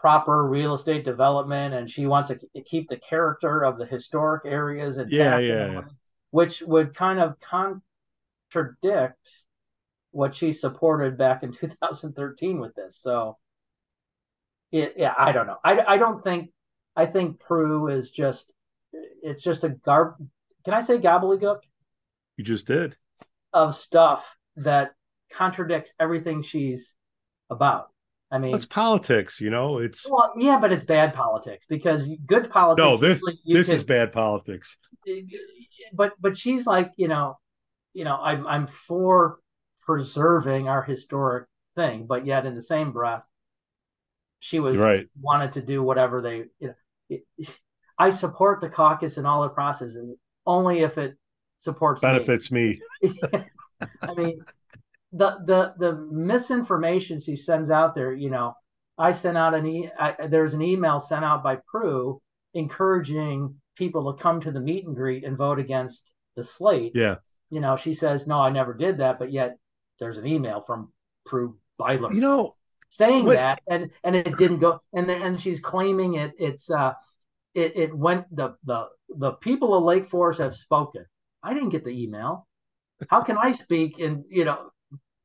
[0.00, 4.96] proper real estate development and she wants to keep the character of the historic areas
[4.96, 5.82] intact yeah, yeah, yeah.
[6.30, 7.36] which would kind of
[8.50, 9.28] contradict
[10.12, 13.36] what she supported back in 2013 with this so
[14.72, 16.50] it, yeah i don't know I, I don't think
[16.96, 18.50] i think prue is just
[19.22, 20.14] it's just a garb
[20.64, 21.60] can i say gobbledygook
[22.36, 22.96] you just did
[23.52, 24.92] of stuff that
[25.32, 26.94] contradicts everything she's
[27.48, 27.90] about
[28.32, 29.78] I mean, it's politics, you know.
[29.78, 32.84] It's well, yeah, but it's bad politics because good politics.
[32.84, 34.76] No, this this is bad politics.
[35.92, 37.38] But but she's like, you know,
[37.92, 39.40] you know, I'm I'm for
[39.84, 43.24] preserving our historic thing, but yet in the same breath,
[44.38, 45.08] she was right.
[45.20, 46.44] wanted to do whatever they.
[46.60, 46.74] You know,
[47.08, 47.24] it,
[48.00, 50.10] I support the caucus and all the processes
[50.46, 51.16] only if it
[51.58, 52.80] supports benefits me.
[53.02, 53.20] me.
[54.02, 54.42] I mean,
[55.12, 58.54] the the the misinformation she sends out there, you know,
[58.96, 62.20] I sent out an e I, there's an email sent out by Prue
[62.54, 66.92] encouraging people to come to the meet and greet and vote against the slate.
[66.94, 67.16] Yeah.
[67.50, 69.58] You know, she says, No, I never did that, but yet
[69.98, 70.90] there's an email from
[71.26, 72.14] Prue Beidler.
[72.14, 72.54] You know,
[72.88, 76.92] saying what, that and and it didn't go and and she's claiming it it's uh
[77.54, 81.04] it, it went the the the people of Lake Forest have spoken.
[81.42, 82.46] I didn't get the email.
[83.08, 84.70] How can I speak and you know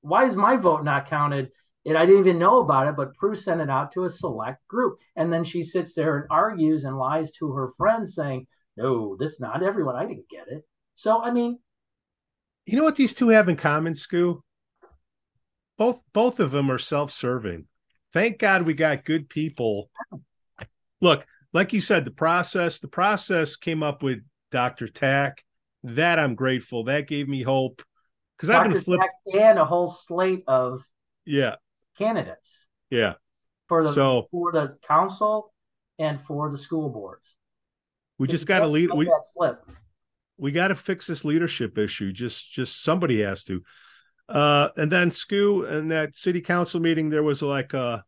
[0.01, 1.49] why is my vote not counted?
[1.87, 4.67] And I didn't even know about it, but Prue sent it out to a select
[4.67, 4.97] group.
[5.15, 9.39] And then she sits there and argues and lies to her friends saying, no, this
[9.39, 9.95] not everyone.
[9.95, 10.63] I didn't get it.
[10.95, 11.59] So, I mean,
[12.65, 14.41] you know what these two have in common, Scoo?
[15.77, 17.67] Both both of them are self-serving.
[18.13, 19.89] Thank God we got good people.
[21.01, 24.19] Look, like you said, the process, the process came up with
[24.51, 24.89] Dr.
[24.89, 25.41] Tack.
[25.85, 26.83] That I'm grateful.
[26.83, 27.81] That gave me hope
[28.35, 30.83] because I've been flipping and a whole slate of
[31.25, 31.55] yeah
[31.97, 32.67] candidates.
[32.89, 33.13] Yeah,
[33.69, 35.53] for the so, for the council
[35.97, 37.35] and for the school boards.
[38.17, 38.89] We just got to lead.
[38.93, 39.63] We slip.
[40.37, 42.11] We got to fix this leadership issue.
[42.11, 43.63] Just just somebody has to.
[44.27, 47.99] Uh, and then Scoo and that city council meeting, there was like uh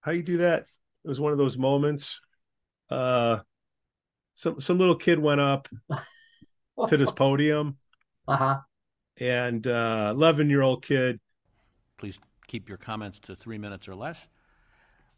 [0.00, 0.66] how you do that?
[1.04, 2.20] It was one of those moments.
[2.90, 3.38] Uh,
[4.34, 5.68] some some little kid went up
[6.88, 7.78] to this podium.
[8.28, 8.60] Uh huh
[9.18, 11.20] and uh 11 uh, year old kid.
[11.98, 14.28] Please keep your comments to three minutes or less.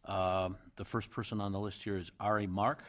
[0.05, 2.85] Uh, the first person on the list here is Ari Mark.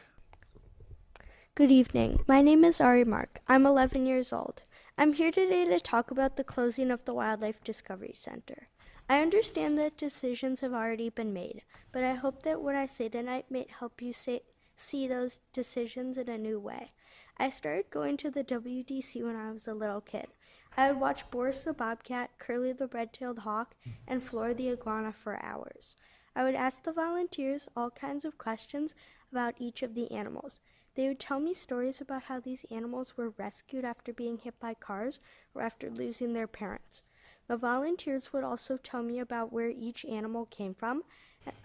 [1.56, 2.24] Good evening.
[2.28, 3.42] My name is Ari Mark.
[3.48, 4.64] I'm 11 years old.
[4.98, 8.70] I'm here today to talk about the closing of the Wildlife Discovery Center.
[9.10, 13.10] I understand that decisions have already been made, but I hope that what I say
[13.10, 14.42] tonight may help you say,
[14.80, 16.92] see those decisions in a new way.
[17.38, 20.28] I started going to the WDC when I was a little kid.
[20.76, 23.76] I would watch Boris the bobcat, Curly the red-tailed hawk,
[24.08, 25.96] and Flora the iguana for hours.
[26.36, 28.94] I would ask the volunteers all kinds of questions
[29.32, 30.60] about each of the animals.
[30.96, 34.74] They would tell me stories about how these animals were rescued after being hit by
[34.74, 35.20] cars
[35.54, 37.04] or after losing their parents.
[37.48, 41.04] The volunteers would also tell me about where each animal came from,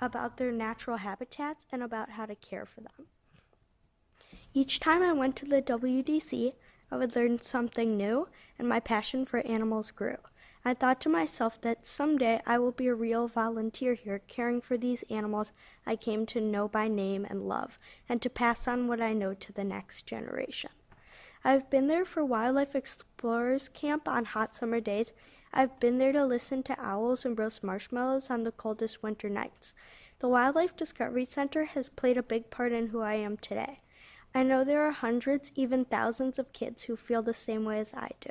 [0.01, 3.07] about their natural habitats, and about how to care for them.
[4.53, 6.53] Each time I went to the WDC,
[6.91, 10.19] I would learn something new, and my passion for animals grew.
[10.65, 14.79] I thought to myself that someday I will be a real volunteer here, caring for
[14.79, 15.53] these animals
[15.85, 19.35] I came to know by name and love, and to pass on what I know
[19.35, 20.71] to the next generation.
[21.45, 25.13] I've been there for Wildlife Explorers Camp on hot summer days.
[25.57, 29.73] I've been there to listen to owls and roast marshmallows on the coldest winter nights.
[30.19, 33.79] The Wildlife Discovery Center has played a big part in who I am today.
[34.35, 37.95] I know there are hundreds, even thousands of kids who feel the same way as
[37.95, 38.31] I do.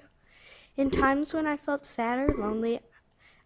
[0.76, 2.82] In times when I felt sad or lonely,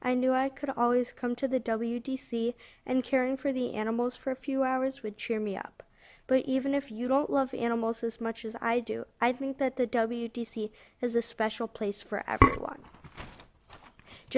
[0.02, 4.32] I knew I could always come to the WDC and caring for the animals for
[4.32, 5.84] a few hours would cheer me up.
[6.26, 9.76] But even if you don't love animals as much as I do, I think that
[9.76, 12.82] the WDC is a special place for everyone.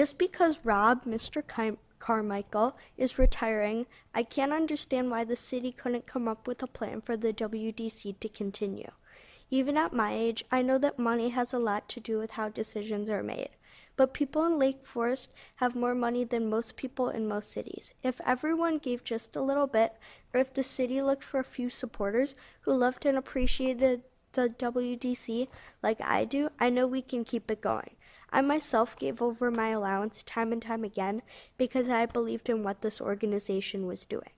[0.00, 1.42] Just because Rob, Mr.
[1.98, 3.84] Carmichael is retiring,
[4.14, 8.18] I can't understand why the city couldn't come up with a plan for the WDC
[8.18, 8.92] to continue.
[9.50, 12.48] Even at my age, I know that money has a lot to do with how
[12.48, 13.50] decisions are made.
[13.94, 17.92] But people in Lake Forest have more money than most people in most cities.
[18.02, 19.98] If everyone gave just a little bit,
[20.32, 25.48] or if the city looked for a few supporters who loved and appreciated the WDC
[25.82, 27.96] like I do, I know we can keep it going.
[28.32, 31.22] I myself gave over my allowance time and time again
[31.58, 34.30] because I believed in what this organization was doing.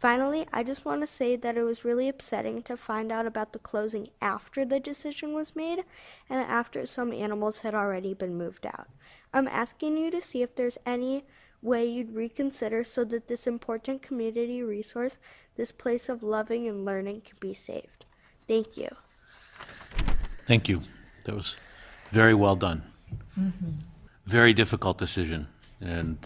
[0.00, 3.52] Finally, I just want to say that it was really upsetting to find out about
[3.52, 5.84] the closing after the decision was made
[6.30, 8.88] and after some animals had already been moved out.
[9.34, 11.24] I'm asking you to see if there's any
[11.60, 15.18] way you'd reconsider so that this important community resource,
[15.56, 18.06] this place of loving and learning, can be saved.
[18.48, 18.88] Thank you.
[20.46, 20.80] Thank you.
[21.24, 21.56] That was
[22.10, 22.84] very well done.
[23.40, 23.70] Mm-hmm.
[24.26, 25.48] Very difficult decision.
[25.80, 26.18] And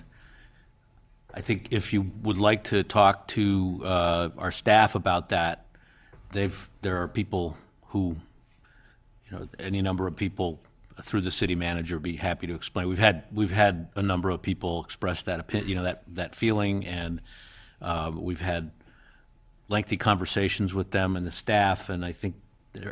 [1.33, 5.67] I think if you would like to talk to uh, our staff about that,
[6.33, 7.57] they've there are people
[7.89, 8.17] who,
[9.31, 10.61] you know, any number of people
[11.03, 12.89] through the city manager be happy to explain.
[12.89, 16.35] We've had we've had a number of people express that opinion, you know, that that
[16.35, 17.21] feeling, and
[17.81, 18.71] uh, we've had
[19.69, 22.37] lengthy conversations with them and the staff, and I think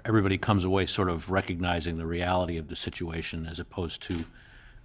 [0.05, 4.25] everybody comes away sort of recognizing the reality of the situation as opposed to.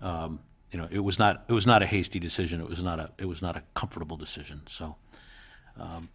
[0.01, 0.39] Um,
[0.71, 2.59] you know, it was not it was not a hasty decision.
[2.59, 4.61] It was not a it was not a comfortable decision.
[4.67, 4.95] So,
[5.79, 6.09] um,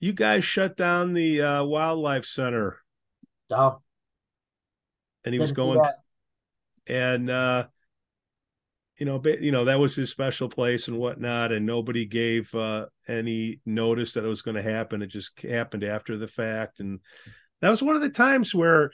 [0.00, 2.78] you guys shut down the uh, wildlife center.
[3.50, 3.80] Oh,
[5.24, 5.80] and he was going,
[6.86, 7.66] and uh,
[8.98, 12.86] you know, you know that was his special place and whatnot, and nobody gave uh,
[13.08, 15.02] any notice that it was going to happen.
[15.02, 17.00] It just happened after the fact, and
[17.64, 18.90] that was one of the times where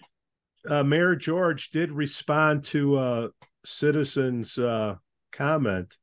[0.69, 3.29] uh, Mayor George did respond to a
[3.65, 4.95] citizens' uh,
[5.33, 5.97] comment.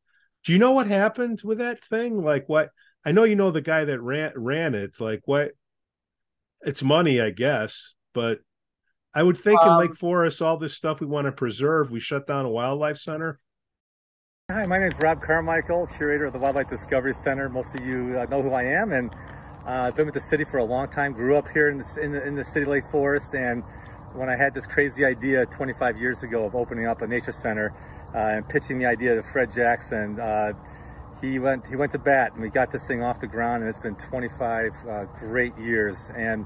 [0.43, 2.21] Do you know what happened with that thing?
[2.21, 2.71] Like what?
[3.05, 4.99] I know you know the guy that ran ran it.
[4.99, 5.51] Like what?
[6.59, 8.39] It's money, I guess, but
[9.13, 12.01] I would think um, in Lake Forest, all this stuff we want to preserve, we
[12.01, 13.39] shut down a wildlife center.
[14.51, 17.47] Hi, my name is Rob Carmichael, curator of the Wildlife Discovery Center.
[17.47, 19.36] Most of you uh, know who I am, and uh,
[19.67, 21.11] I've been with the city for a long time.
[21.11, 23.63] Grew up here in the, in the, in the city Lake Forest, and
[24.13, 27.73] when I had this crazy idea 25 years ago of opening up a nature center
[28.15, 30.53] uh, and pitching the idea to Fred Jackson, uh,
[31.19, 33.69] he went he went to bat and we got this thing off the ground and
[33.69, 36.45] it's been 25 uh, great years and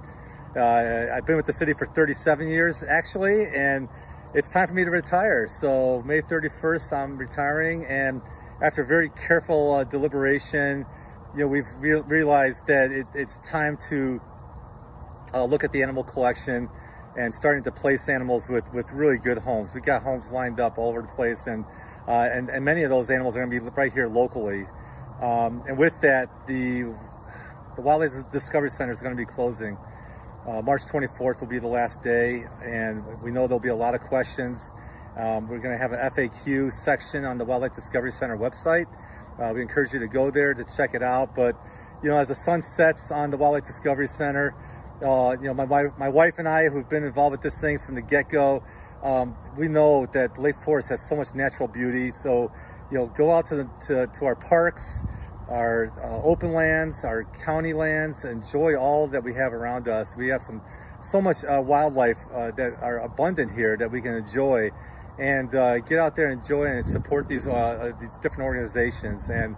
[0.56, 3.90] uh, I've been with the city for 37 years actually and
[4.34, 8.22] it's time for me to retire so May 31st I'm retiring and
[8.62, 10.86] after very careful uh, deliberation
[11.34, 14.22] you know we've re realized that it, it's time to
[15.34, 16.70] uh, look at the animal collection
[17.18, 19.70] and starting to place animals with, with really good homes.
[19.74, 21.66] We've got homes lined up all over the place, and
[22.08, 24.66] uh, and, and many of those animals are going to be right here locally.
[25.22, 26.94] Um, and with that, the
[27.76, 29.78] the Wildlife Discovery Center is going to be closing.
[30.46, 33.94] Uh, March 24th will be the last day, and we know there'll be a lot
[33.94, 34.72] of questions.
[35.16, 38.88] Um, we're going to have an FAQ section on the Wildlife Discovery Center website.
[39.40, 41.36] Uh, we encourage you to go there to check it out.
[41.36, 41.56] But
[42.04, 44.56] you know, as the sun sets on the Wildlife Discovery Center,
[45.04, 47.80] uh, you know, my, my, my wife and I, who've been involved with this thing
[47.80, 48.64] from the get-go,
[49.04, 52.12] um, we know that Lake Forest has so much natural beauty.
[52.12, 52.52] So,
[52.92, 55.04] you know, go out to the, to, to our parks,
[55.48, 60.16] our uh, open lands, our county lands, enjoy all that we have around us.
[60.16, 60.62] We have some
[61.02, 64.70] so much uh, wildlife uh, that are abundant here that we can enjoy,
[65.22, 69.30] and uh, get out there, and enjoy, and support these uh, these different organizations.
[69.30, 69.56] And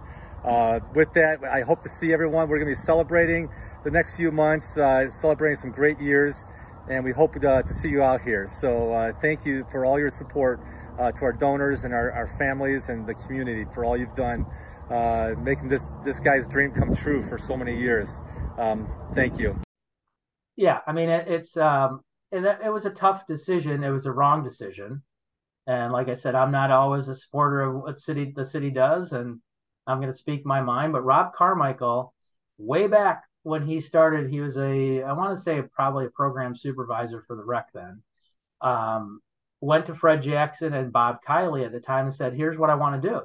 [0.94, 2.48] with that, I hope to see everyone.
[2.48, 3.48] We're going to be celebrating
[3.82, 6.44] the next few months, uh, celebrating some great years,
[6.88, 8.48] and we hope uh, to see you out here.
[8.48, 10.60] So uh, thank you for all your support
[10.98, 14.46] uh, to our donors and our, our, families and the community for all you've done,
[14.90, 18.20] uh, making this this guy's dream come true for so many years.
[18.58, 19.60] Um, thank you.
[20.56, 22.00] Yeah, I mean it, it's um,
[22.30, 23.82] it was a tough decision.
[23.84, 25.02] It was a wrong decision,
[25.66, 29.12] and like I said, I'm not always a supporter of what city the city does,
[29.12, 29.40] and
[29.86, 30.92] I'm going to speak my mind.
[30.92, 32.14] But Rob Carmichael,
[32.58, 36.56] way back when he started, he was a, I want to say probably a program
[36.56, 38.02] supervisor for the rec then.
[38.60, 39.20] Um,
[39.60, 42.74] went to Fred Jackson and Bob Kiley at the time and said, here's what I
[42.74, 43.20] want to do.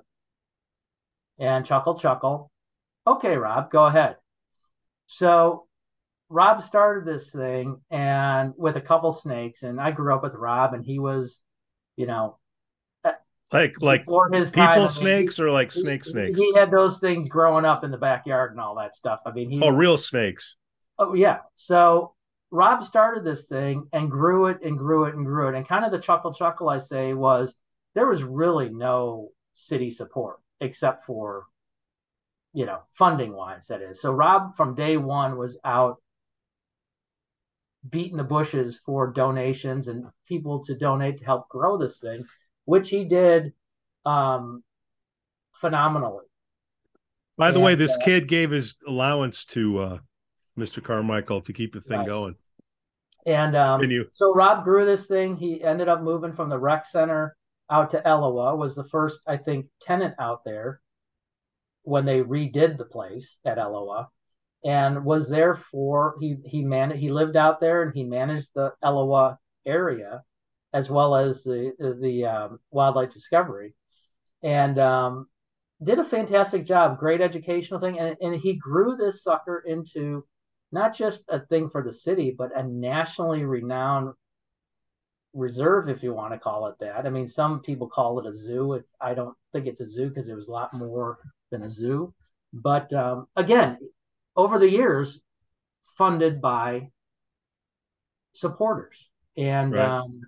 [1.38, 2.52] And chuckle, chuckle.
[3.08, 4.18] Okay, Rob, go ahead.
[5.08, 5.66] So
[6.30, 10.74] Rob started this thing and with a couple snakes, and I grew up with Rob,
[10.74, 11.42] and he was,
[12.00, 12.38] you know,
[13.52, 14.00] like uh, like
[14.32, 16.40] his people time, snakes I mean, or like snake he, snakes.
[16.40, 19.20] He had those things growing up in the backyard and all that stuff.
[19.26, 20.56] I mean, he oh, real snakes.
[20.98, 21.40] Oh yeah.
[21.56, 22.14] So
[22.52, 25.56] Rob started this thing and grew it and grew it and grew it.
[25.56, 27.54] And kind of the chuckle chuckle I say was
[27.96, 31.48] there was really no city support except for
[32.54, 34.00] you know funding wise that is.
[34.00, 35.98] So Rob from day one was out
[37.90, 42.26] beating the bushes for donations and people to donate to help grow this thing
[42.70, 43.52] which he did
[44.06, 44.64] um,
[45.56, 46.26] phenomenally.
[47.36, 49.98] By the and, way, this uh, kid gave his allowance to uh,
[50.58, 50.84] Mr.
[50.84, 52.08] Carmichael to keep the thing right.
[52.08, 52.36] going.
[53.26, 53.82] And um,
[54.12, 55.36] so Rob grew this thing.
[55.36, 57.36] He ended up moving from the rec center
[57.72, 58.56] out to Elawa.
[58.56, 60.80] Was the first, I think, tenant out there
[61.84, 64.08] when they redid the place at Elawa,
[64.64, 68.74] and was there for he he man he lived out there and he managed the
[68.84, 70.24] Elawa area
[70.74, 73.74] as well as the the um, wildlife discovery.
[74.44, 75.28] And um,
[75.84, 80.26] did a fantastic job, great educational thing, and, and he grew this sucker into
[80.72, 84.14] not just a thing for the city, but a nationally renowned
[85.34, 87.06] reserve, if you want to call it that.
[87.06, 88.74] I mean, some people call it a zoo.
[88.74, 91.18] It's I don't think it's a zoo because it was a lot more
[91.52, 92.14] than a zoo.
[92.54, 93.78] But um, again,
[94.36, 95.20] over the years,
[95.98, 96.90] funded by
[98.34, 99.08] supporters,
[99.38, 100.00] and right.
[100.00, 100.22] um,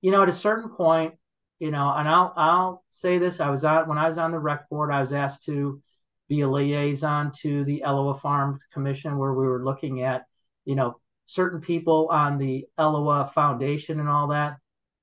[0.00, 1.14] you know, at a certain point,
[1.58, 4.38] you know, and I'll I'll say this: I was out when I was on the
[4.38, 4.92] rec board.
[4.92, 5.82] I was asked to
[6.28, 10.26] be a liaison to the Elawa Farms Commission, where we were looking at,
[10.64, 14.56] you know, certain people on the Elawa Foundation and all that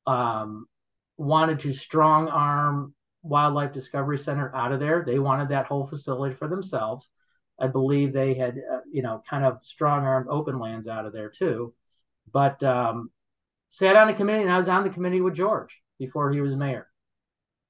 [0.08, 0.66] um,
[1.18, 5.04] wanted to strong arm Wildlife Discovery Center out of there.
[5.06, 7.08] They wanted that whole facility for themselves.
[7.60, 11.14] I believe they had, uh, you know, kind of strong armed open lands out of
[11.14, 11.74] there too.
[12.32, 13.10] But um,
[13.70, 16.56] sat on the committee, and I was on the committee with George before he was
[16.56, 16.88] mayor.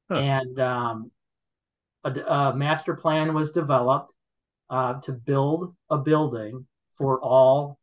[0.09, 0.19] Huh.
[0.19, 1.11] And um,
[2.03, 4.13] a, a, master plan was developed
[4.69, 7.79] uh, to build a building for all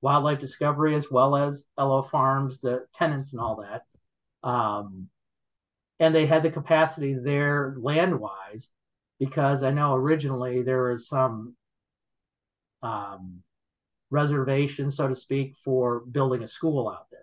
[0.00, 3.82] wildlife discovery as well as Elawa Farms, the tenants and all that.
[4.48, 5.08] Um,
[5.98, 8.68] and they had the capacity there land wise
[9.18, 11.56] because I know originally there was some
[12.82, 13.42] um,
[14.10, 17.20] reservation, so to speak, for building a school out there.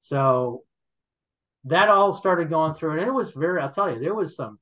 [0.00, 0.64] So
[1.64, 4.58] that all started going through, and it was very, I'll tell you, there was some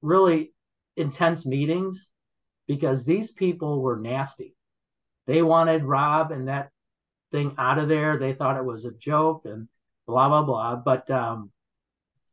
[0.00, 0.52] really
[0.96, 2.08] intense meetings
[2.66, 4.54] because these people were nasty.
[5.26, 6.70] They wanted Rob and that
[7.30, 8.16] thing out of there.
[8.16, 9.68] They thought it was a joke and
[10.06, 10.76] blah blah blah.
[10.76, 11.50] But um,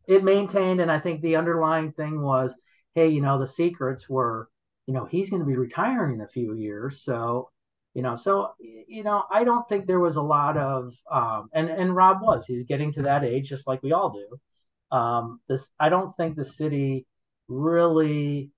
[0.07, 2.53] it maintained, and I think the underlying thing was,
[2.95, 4.49] hey, you know, the secrets were,
[4.87, 7.49] you know, he's going to be retiring in a few years, so
[7.95, 11.69] you know, so you know, I don't think there was a lot of, um, and
[11.69, 14.95] and Rob was, he's getting to that age, just like we all do.
[14.95, 17.05] Um, this, I don't think the city
[17.47, 18.51] really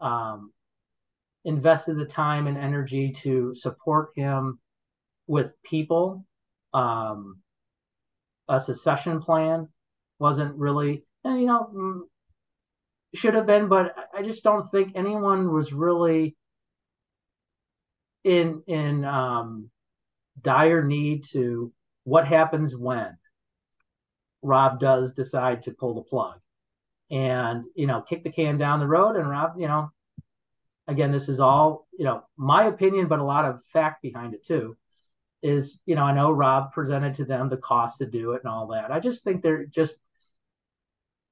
[0.00, 0.52] um,
[1.44, 4.58] invested the time and energy to support him
[5.28, 6.26] with people.
[6.74, 7.38] Um,
[8.48, 9.68] a secession plan
[10.18, 12.06] wasn't really, and you know,
[13.14, 16.36] should have been, but I just don't think anyone was really
[18.24, 19.70] in in um,
[20.40, 21.72] dire need to
[22.04, 23.16] what happens when
[24.42, 26.40] Rob does decide to pull the plug
[27.10, 29.90] and you know kick the can down the road and Rob you know
[30.88, 34.44] again this is all you know my opinion but a lot of fact behind it
[34.44, 34.76] too
[35.42, 38.52] is you know I know Rob presented to them the cost to do it and
[38.52, 38.90] all that.
[38.90, 39.94] I just think they're just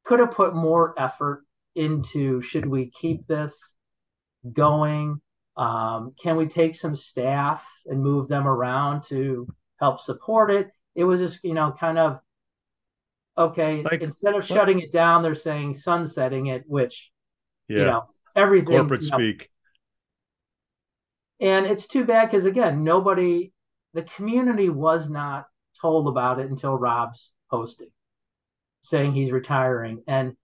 [0.04, 1.44] could have put more effort
[1.74, 3.74] into should we keep this
[4.52, 5.20] going
[5.60, 9.46] um, can we take some staff and move them around to
[9.78, 10.70] help support it?
[10.94, 12.20] It was just, you know, kind of
[13.36, 13.82] okay.
[13.82, 17.10] Like, instead of shutting it down, they're saying sunsetting it, which,
[17.68, 17.78] yeah.
[17.78, 18.02] you know,
[18.34, 19.50] everything corporate you know, speak.
[21.40, 23.52] And it's too bad because again, nobody,
[23.92, 25.44] the community was not
[25.78, 27.90] told about it until Rob's posting,
[28.80, 30.02] saying he's retiring.
[30.06, 30.36] And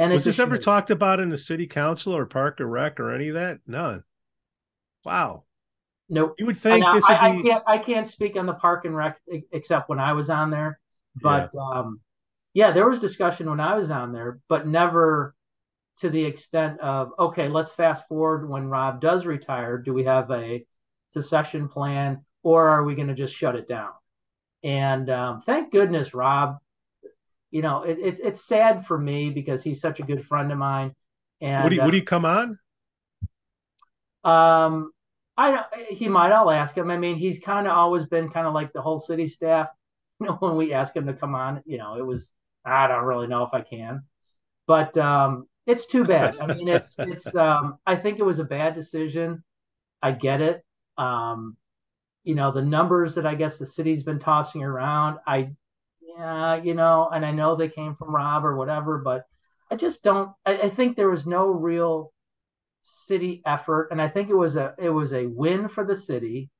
[0.00, 3.14] and was this ever talked about in the city council or park or rec or
[3.14, 3.60] any of that?
[3.66, 4.02] None.
[5.04, 5.44] Wow.
[6.08, 6.34] Nope.
[6.38, 7.38] You would think I, this would I, be...
[7.38, 9.20] I can't I can't speak on the park and rec
[9.52, 10.80] except when I was on there.
[11.22, 11.60] But yeah.
[11.60, 12.00] um
[12.54, 15.34] yeah, there was discussion when I was on there, but never
[15.98, 19.76] to the extent of okay, let's fast forward when Rob does retire.
[19.76, 20.64] Do we have a
[21.08, 23.90] secession plan or are we going to just shut it down?
[24.64, 26.56] And um, thank goodness Rob,
[27.50, 30.58] you know, it, it's it's sad for me because he's such a good friend of
[30.58, 30.94] mine.
[31.40, 32.58] And would he uh, would he come on?
[34.22, 34.92] Um,
[35.36, 36.32] I he might.
[36.32, 36.90] I'll ask him.
[36.90, 39.68] I mean, he's kind of always been kind of like the whole city staff.
[40.20, 42.30] You know, when we ask him to come on, you know, it was
[42.62, 44.02] I don't really know if I can,
[44.66, 46.36] but um, it's too bad.
[46.38, 47.34] I mean, it's it's.
[47.34, 49.42] Um, I think it was a bad decision.
[50.02, 50.62] I get it.
[50.98, 51.56] Um,
[52.24, 55.18] you know, the numbers that I guess the city's been tossing around.
[55.26, 55.52] I,
[56.16, 59.24] yeah, you know, and I know they came from Rob or whatever, but
[59.70, 60.32] I just don't.
[60.46, 62.12] I, I think there was no real
[62.82, 66.50] city effort, and I think it was a it was a win for the city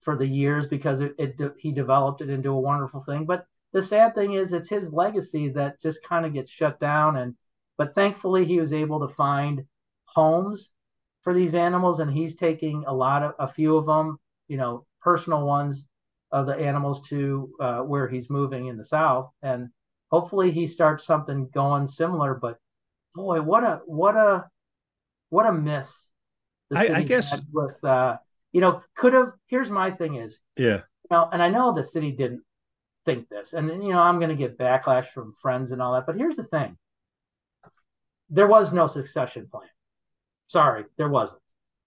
[0.00, 3.24] for the years because it, it he developed it into a wonderful thing.
[3.26, 7.16] But the sad thing is, it's his legacy that just kind of gets shut down.
[7.16, 7.34] And
[7.76, 9.64] but thankfully, he was able to find
[10.06, 10.70] homes
[11.22, 14.18] for these animals, and he's taking a lot of a few of them,
[14.48, 15.86] you know, personal ones
[16.30, 19.68] of the animals to uh, where he's moving in the south, and
[20.10, 22.34] hopefully he starts something going similar.
[22.34, 22.58] But
[23.14, 24.48] boy, what a what a
[25.30, 26.10] what a miss.
[26.74, 28.18] I, I, guess with uh,
[28.52, 29.32] you know, could have.
[29.46, 32.42] Here's my thing is, yeah, you know, and I know the city didn't
[33.06, 36.06] think this, and you know, I'm going to get backlash from friends and all that.
[36.06, 36.76] But here's the thing:
[38.28, 39.68] there was no succession plan.
[40.48, 41.40] Sorry, there wasn't.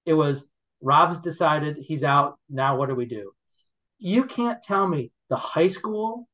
[0.06, 0.48] It was
[0.82, 2.40] Rob's decided he's out.
[2.50, 3.34] Now what do we do?
[4.02, 6.28] You can't tell me the high school,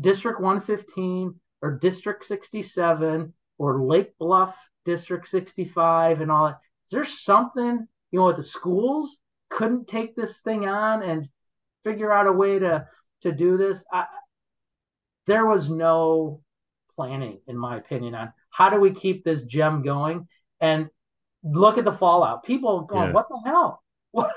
[0.00, 4.56] District 115 or District 67 or Lake Bluff
[4.86, 6.60] District 65 and all that.
[6.86, 9.18] Is there something, you know, at the schools
[9.50, 11.28] couldn't take this thing on and
[11.84, 12.88] figure out a way to
[13.22, 13.84] to do this?
[13.92, 14.06] I,
[15.26, 16.40] there was no
[16.96, 20.26] planning, in my opinion, on how do we keep this gem going.
[20.62, 20.88] And
[21.44, 22.44] look at the fallout.
[22.44, 23.12] People going, yeah.
[23.12, 24.32] "What the hell?" What?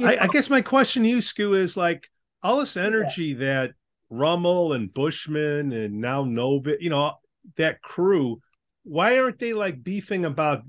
[0.00, 2.08] I, I, guess my question to you, Scoo, is like
[2.42, 3.38] all this energy yeah.
[3.38, 3.74] that
[4.10, 7.14] Rummel and Bushman and now Novick, you know,
[7.56, 8.40] that crew,
[8.84, 10.62] why aren't they like beefing about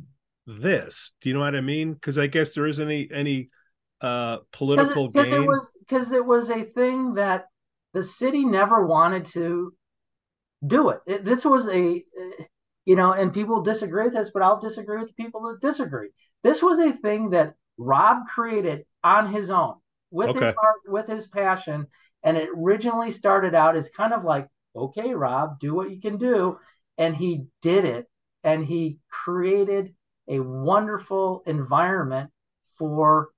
[0.45, 1.13] this?
[1.21, 1.93] Do you know what I mean?
[1.93, 3.49] Because I guess there isn't any any
[4.01, 7.45] uh political Cause it, cause It was because it was a thing that
[7.93, 9.73] the city never wanted to
[10.65, 10.99] do it.
[11.05, 12.03] it this was a
[12.85, 16.09] you know, and people disagree with this, but I'll disagree with the people that disagree.
[16.43, 19.75] This was a thing that Rob created on his own
[20.11, 20.45] with okay.
[20.45, 21.87] his heart, with his passion,
[22.23, 26.17] and it originally started out as kind of like, okay, Rob, do what you can
[26.17, 26.57] do.
[26.97, 28.07] And he did it.
[28.43, 29.93] And he created
[30.27, 32.31] a wonderful environment
[32.77, 33.29] for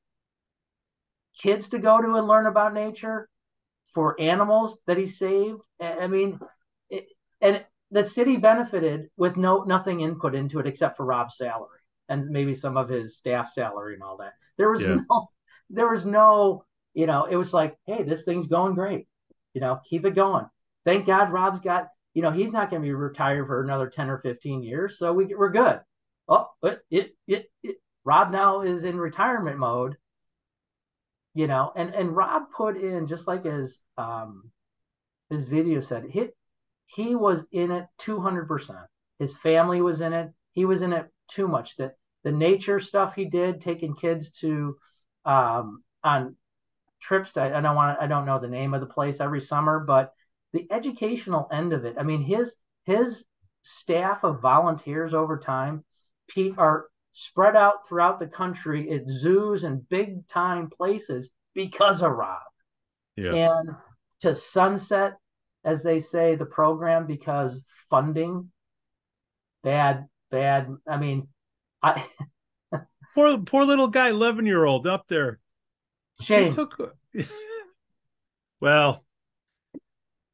[1.38, 3.28] kids to go to and learn about nature,
[3.94, 5.60] for animals that he saved.
[5.80, 6.40] I mean,
[6.90, 7.08] it,
[7.40, 11.80] and the city benefited with no nothing input into it except for Rob's salary
[12.10, 14.34] and maybe some of his staff salary and all that.
[14.58, 14.98] There was yeah.
[15.10, 15.30] no,
[15.74, 19.08] there was no you know, it was like, hey, this thing's going great.
[19.54, 20.46] You know, keep it going.
[20.86, 24.10] Thank God Rob's got, you know, he's not going to be retired for another 10
[24.10, 24.98] or 15 years.
[24.98, 25.80] So we, we're good.
[26.28, 29.96] Oh, it, it, it, it, Rob now is in retirement mode,
[31.34, 34.52] you know, and, and Rob put in, just like his, um,
[35.30, 36.28] his video said, he,
[36.88, 38.86] he was in it 200%.
[39.20, 40.32] His family was in it.
[40.52, 41.78] He was in it too much.
[41.78, 41.94] That
[42.24, 44.76] the nature stuff he did, taking kids to,
[45.26, 46.36] um, on
[47.02, 49.80] trips to, I don't want I don't know the name of the place every summer,
[49.80, 50.14] but
[50.54, 51.96] the educational end of it.
[51.98, 53.24] I mean, his his
[53.62, 55.84] staff of volunteers over time,
[56.28, 62.12] Pete, are spread out throughout the country at zoos and big time places because of
[62.12, 62.40] Rob.
[63.16, 63.34] Yeah.
[63.34, 63.70] And
[64.22, 65.18] to sunset,
[65.64, 68.52] as they say, the program because funding,
[69.64, 70.70] bad, bad.
[70.88, 71.28] I mean,
[71.84, 72.06] I
[73.16, 75.40] poor poor little guy, eleven year old up there
[76.22, 76.54] Shame.
[76.54, 76.96] Took...
[78.62, 79.06] well,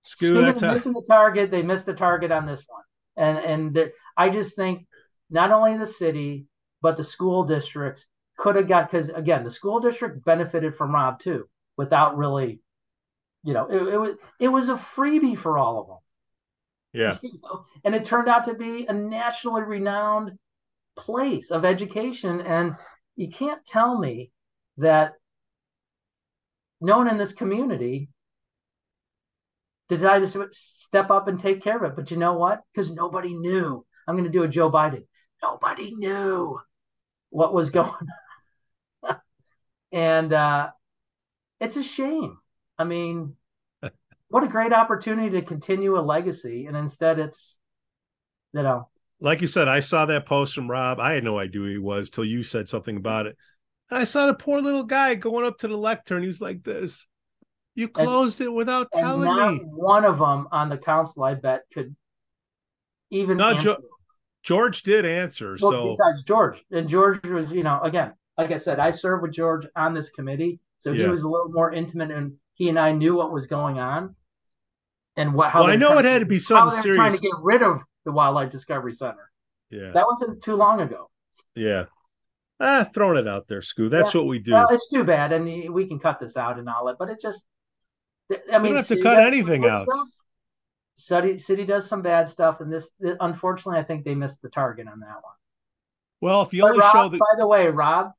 [0.06, 1.52] Scoo, that's missing the target.
[1.52, 2.84] They missed the target on this one,
[3.16, 4.86] and and I just think
[5.30, 6.46] not only the city
[6.82, 8.06] but the school districts
[8.38, 12.60] could have got because again the school district benefited from Rob too without really,
[13.44, 15.98] you know, it, it was it was a freebie for all of them.
[16.94, 17.66] Yeah, you know?
[17.84, 20.38] and it turned out to be a nationally renowned
[20.98, 22.76] place of education, and
[23.16, 24.32] you can't tell me
[24.78, 25.14] that
[26.82, 28.10] no one in this community
[29.90, 31.96] decided to step up and take care of it.
[31.96, 32.62] But you know what?
[32.72, 33.86] Because nobody knew.
[34.08, 35.04] I'm going to do a Joe Biden.
[35.42, 36.60] Nobody knew
[37.30, 37.92] what was going
[39.04, 39.18] on.
[39.92, 40.70] and uh,
[41.60, 42.38] it's a shame.
[42.78, 43.36] I mean,
[44.30, 46.66] what a great opportunity to continue a legacy.
[46.66, 47.58] And instead, it's,
[48.54, 48.90] you know.
[49.20, 51.00] Like you said, I saw that post from Rob.
[51.00, 53.00] I had no idea who he was till you said something mm-hmm.
[53.00, 53.38] about it.
[53.90, 56.24] And I saw the poor little guy going up to the lectern.
[56.24, 57.08] He's like this.
[57.74, 59.64] You closed and, it without telling me.
[59.66, 61.96] One of them on the council, I bet, could
[63.12, 63.38] even.
[63.38, 63.78] No, jo-
[64.44, 65.58] George did answer.
[65.62, 69.22] Well, so besides George, and George was, you know, again, like I said, I served
[69.22, 71.06] with George on this committee, so yeah.
[71.06, 74.16] he was a little more intimate, and he and I knew what was going on,
[75.16, 75.52] and what.
[75.52, 76.98] How well, I know it had to be something serious.
[76.98, 79.30] Trying to get rid of the Wildlife Discovery Center.
[79.70, 81.10] Yeah, that wasn't too long ago.
[81.56, 81.86] Yeah,
[82.60, 83.90] Ah, throwing it out there, Scoo.
[83.90, 84.22] That's yeah.
[84.22, 84.54] what we do.
[84.54, 86.98] Well, it's too bad, and we can cut this out and all that.
[86.98, 87.44] But it just,
[88.32, 89.86] I mean, we don't have to cut anything out.
[89.86, 90.08] Stuff.
[90.96, 92.90] City City does some bad stuff, and this,
[93.20, 95.36] unfortunately, I think they missed the target on that one.
[96.20, 97.20] Well, if you but only Rob, show that.
[97.20, 98.12] By the way, Rob,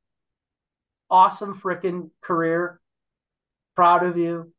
[1.09, 2.79] awesome freaking career.
[3.75, 4.53] Proud of you.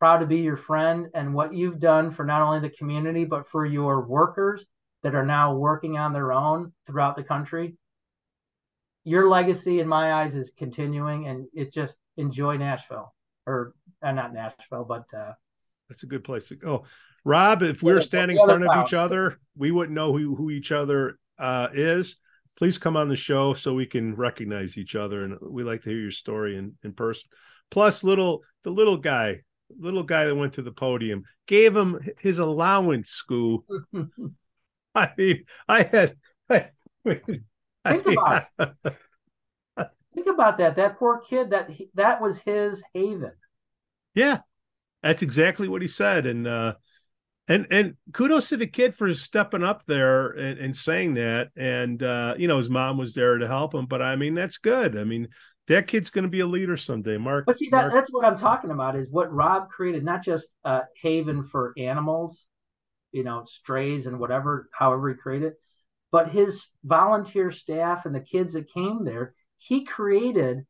[0.00, 3.46] Proud to be your friend and what you've done for not only the community but
[3.46, 4.64] for your workers
[5.02, 7.76] that are now working on their own throughout the country
[9.04, 13.14] your legacy in my eyes is continuing and it just enjoy Nashville
[13.46, 15.32] or uh, not Nashville, but uh,
[15.88, 16.84] that's a good place to go.
[17.24, 20.50] Rob, if we are standing in front of each other, we wouldn't know who, who
[20.50, 22.16] each other uh, is.
[22.56, 25.24] Please come on the show so we can recognize each other.
[25.24, 27.28] And we like to hear your story in, in person.
[27.70, 29.40] Plus, little the little guy,
[29.78, 33.62] little guy that went to the podium, gave him his allowance, Scoo.
[34.94, 36.16] I mean, I had.
[36.48, 36.70] I,
[37.04, 38.96] Think about it.
[40.14, 40.76] Think about that.
[40.76, 41.50] That poor kid.
[41.50, 43.32] That that was his haven.
[44.14, 44.38] Yeah,
[45.02, 46.74] that's exactly what he said, and uh,
[47.48, 51.50] and and kudos to the kid for stepping up there and, and saying that.
[51.56, 54.58] And uh, you know, his mom was there to help him, but I mean, that's
[54.58, 54.98] good.
[54.98, 55.28] I mean,
[55.68, 57.46] that kid's going to be a leader someday, Mark.
[57.46, 57.92] But see, that, Mark.
[57.92, 58.96] that's what I'm talking about.
[58.96, 62.44] Is what Rob created, not just a haven for animals,
[63.12, 65.52] you know, strays and whatever, however he created,
[66.10, 69.34] but his volunteer staff and the kids that came there.
[69.58, 70.64] He created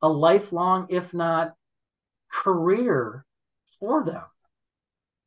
[0.00, 1.52] a lifelong, if not
[2.32, 3.26] career,
[3.78, 4.22] for them.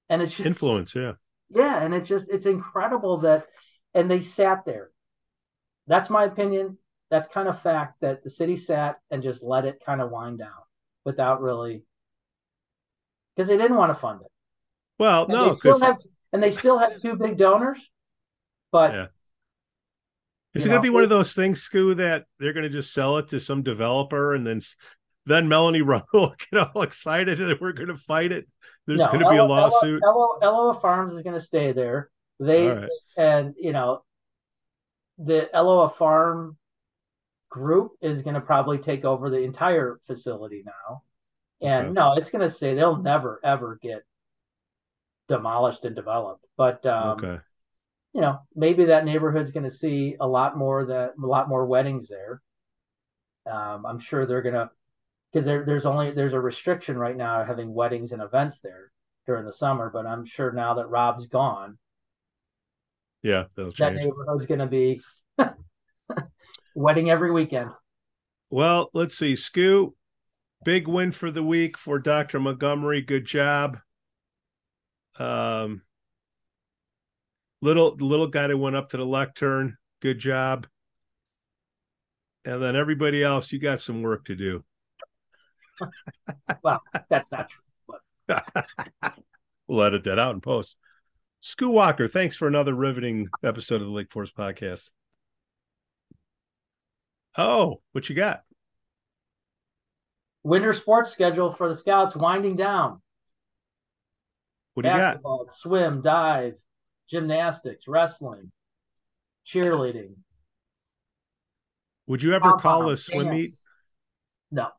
[0.10, 1.14] And it's just influence, yeah.
[1.50, 3.46] Yeah, and it's just it's incredible that
[3.94, 4.90] and they sat there.
[5.88, 6.78] That's my opinion.
[7.12, 10.40] That's kind of fact that the city sat and just let it kind of wind
[10.40, 10.50] down
[11.04, 11.84] without really
[13.36, 14.32] because they didn't want to fund it.
[14.98, 15.98] Well, and no, they still have
[16.34, 17.80] and they still have two big donors,
[18.72, 19.06] but yeah.
[20.54, 22.94] Is it going to be one of those things, Scoo, that they're going to just
[22.94, 24.62] sell it to some developer and then
[25.26, 28.48] then Melanie Russell will get all excited that we're going to fight it?
[28.88, 30.02] There's no, going to be a lawsuit.
[30.02, 32.10] Elawa Farms is going to stay there.
[32.40, 32.90] They right.
[33.18, 34.04] and you know
[35.18, 36.58] the Elawa Farm
[37.50, 41.04] group is going to probably take over the entire facility now.
[41.62, 41.94] And okay.
[41.94, 44.04] no, it's going to say they'll never ever get
[45.28, 46.46] demolished and developed.
[46.58, 47.40] But um, okay
[48.16, 51.66] you know, maybe that neighborhood's going to see a lot more that a lot more
[51.66, 52.42] weddings there.
[53.46, 54.70] Um, I'm sure they're going to
[55.34, 58.94] because there, there's only there's a restriction right now having weddings and events there
[59.28, 59.90] during the summer.
[59.94, 61.78] But I'm sure now that Rob's gone,
[63.22, 65.02] yeah, that neighborhood's going to be
[66.76, 67.72] wedding every weekend.
[68.52, 69.94] Well, let's see, Scoo,
[70.64, 72.40] big win for the week for Dr.
[72.40, 73.02] Montgomery.
[73.02, 73.80] Good job.
[75.18, 75.82] Um,
[77.62, 79.78] little little guy that went up to the lectern.
[80.02, 80.68] Good job.
[82.44, 84.64] And then everybody else, you got some work to do.
[86.64, 87.98] well, that's not true.
[88.28, 88.46] But...
[89.68, 90.78] we'll edit that out and post.
[91.42, 94.90] Scoo Walker, thanks for another riveting episode of the Lake Forest podcast.
[97.38, 98.44] Oh, what you got?
[100.44, 103.02] Winter sports schedule for the Scouts winding down.
[104.76, 105.56] What do Basketball, you got?
[105.56, 106.54] Swim, dive,
[107.10, 108.52] gymnastics, wrestling,
[109.46, 110.16] cheerleading.
[112.08, 113.50] Would you ever call a swim meet?
[114.52, 114.70] No.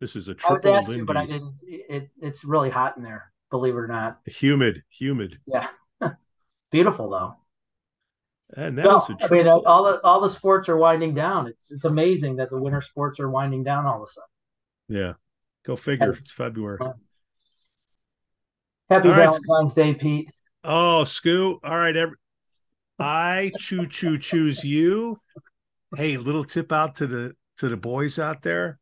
[0.00, 0.70] This is a triple.
[0.70, 1.56] I was asked to, but I didn't.
[1.62, 3.30] It, it's really hot in there.
[3.50, 4.20] Believe it or not.
[4.26, 5.38] Humid, humid.
[5.46, 5.68] Yeah.
[6.70, 7.36] Beautiful though.
[8.54, 9.36] And that well, was a triple.
[9.36, 11.46] I mean, all the all the sports are winding down.
[11.46, 14.28] It's it's amazing that the winter sports are winding down all of a sudden.
[14.88, 15.12] Yeah.
[15.64, 16.12] Go figure.
[16.12, 16.78] It's February.
[18.90, 19.74] Happy all Valentine's right.
[19.74, 20.30] Day, Pete.
[20.64, 21.58] Oh, Scoo.
[21.62, 21.96] All right.
[21.96, 22.16] Every,
[22.98, 25.18] I choo choo choose you.
[25.96, 28.78] Hey, little tip out to the to the boys out there.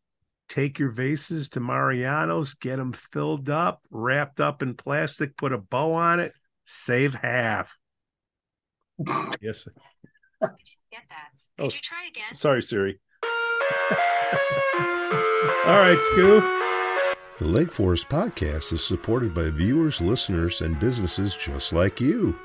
[0.48, 5.59] Take your vases to Mariano's, get them filled up, wrapped up in plastic, put a
[5.59, 6.32] bow on it,
[6.64, 7.78] save half.
[9.40, 9.64] Yes.
[9.64, 9.72] Did
[10.43, 11.31] you get that?
[11.56, 12.35] Did oh, you try again?
[12.35, 13.01] Sorry, Siri.
[15.66, 16.56] All right, Scoo.
[17.39, 22.39] The Lake Forest Podcast is supported by viewers, listeners, and businesses just like you.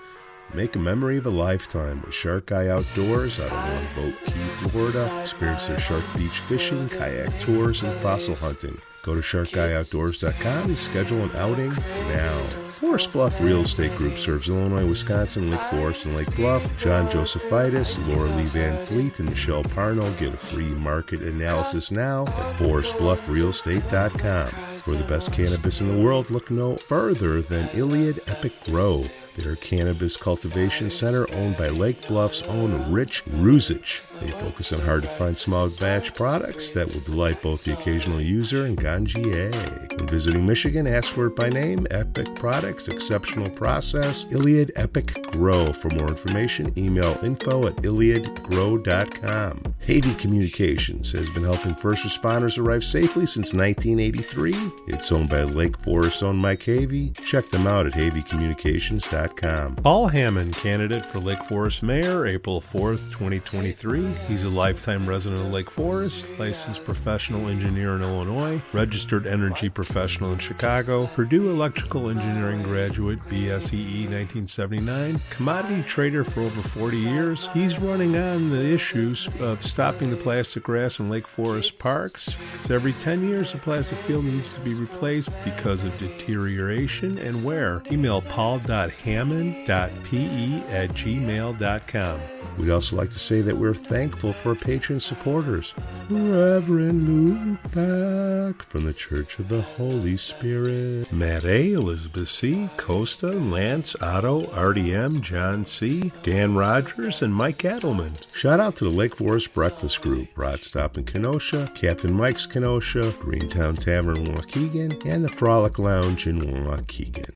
[0.54, 5.22] Make a memory of a lifetime with Shark Eye Outdoors out of Longboat Key, Florida.
[5.22, 8.80] Experience their shark beach fishing, kayak tours, and fossil hunting.
[9.06, 12.42] Go to sharkeyeoutdoors.com and schedule an outing now.
[12.70, 16.66] Forest Bluff Real Estate Group serves Illinois, Wisconsin, Lake Forest, and Lake Bluff.
[16.80, 22.24] John Josephitis, Laura Lee Van Fleet, and Michelle Parno get a free market analysis now
[22.26, 24.50] at forestbluffrealestate.com.
[24.80, 29.06] For the best cannabis in the world, look no further than Iliad Epic Grow.
[29.36, 34.02] They're cannabis cultivation center owned by Lake Bluff's own Rich Ruzich.
[34.22, 38.22] They focus on hard to find small batch products that will delight both the occasional
[38.22, 39.54] user and ganjier.
[39.98, 45.74] When visiting Michigan, ask for it by name Epic Products, Exceptional Process, Iliad Epic Grow.
[45.74, 49.76] For more information, email info at iliadgrow.com.
[49.88, 54.54] Havey Communications has been helping first responders arrive safely since 1983.
[54.88, 57.16] It's owned by Lake Forest owned Mike Havey.
[57.26, 59.76] Check them out at haveycommunications.com.
[59.78, 64.05] Paul Hammond, candidate for Lake Forest Mayor, April 4th, 2023.
[64.28, 70.34] He's a lifetime resident of Lake Forest, licensed professional engineer in Illinois, registered energy professional
[70.34, 77.48] in Chicago, Purdue Electrical Engineering graduate, BSEE 1979, commodity trader for over 40 years.
[77.54, 82.38] He's running on the issues of stopping the plastic grass in Lake Forest parks.
[82.62, 87.44] So every 10 years, the plastic field needs to be replaced because of deterioration and
[87.44, 87.82] wear.
[87.92, 92.20] Email paul.hammond hammond.pe at gmail.com.
[92.58, 95.74] We'd also like to say that we're thankful for patron supporters.
[96.10, 101.10] Reverend Luke Beck from the Church of the Holy Spirit.
[101.14, 108.18] Matt A., Elizabeth C., Costa, Lance, Otto, RDM, John C., Dan Rogers, and Mike Adelman.
[108.36, 113.14] Shout out to the Lake Forest Breakfast Group, Rod Stop in Kenosha, Captain Mike's Kenosha,
[113.22, 117.32] Greentown Tavern in Waukegan, and the Frolic Lounge in Waukegan.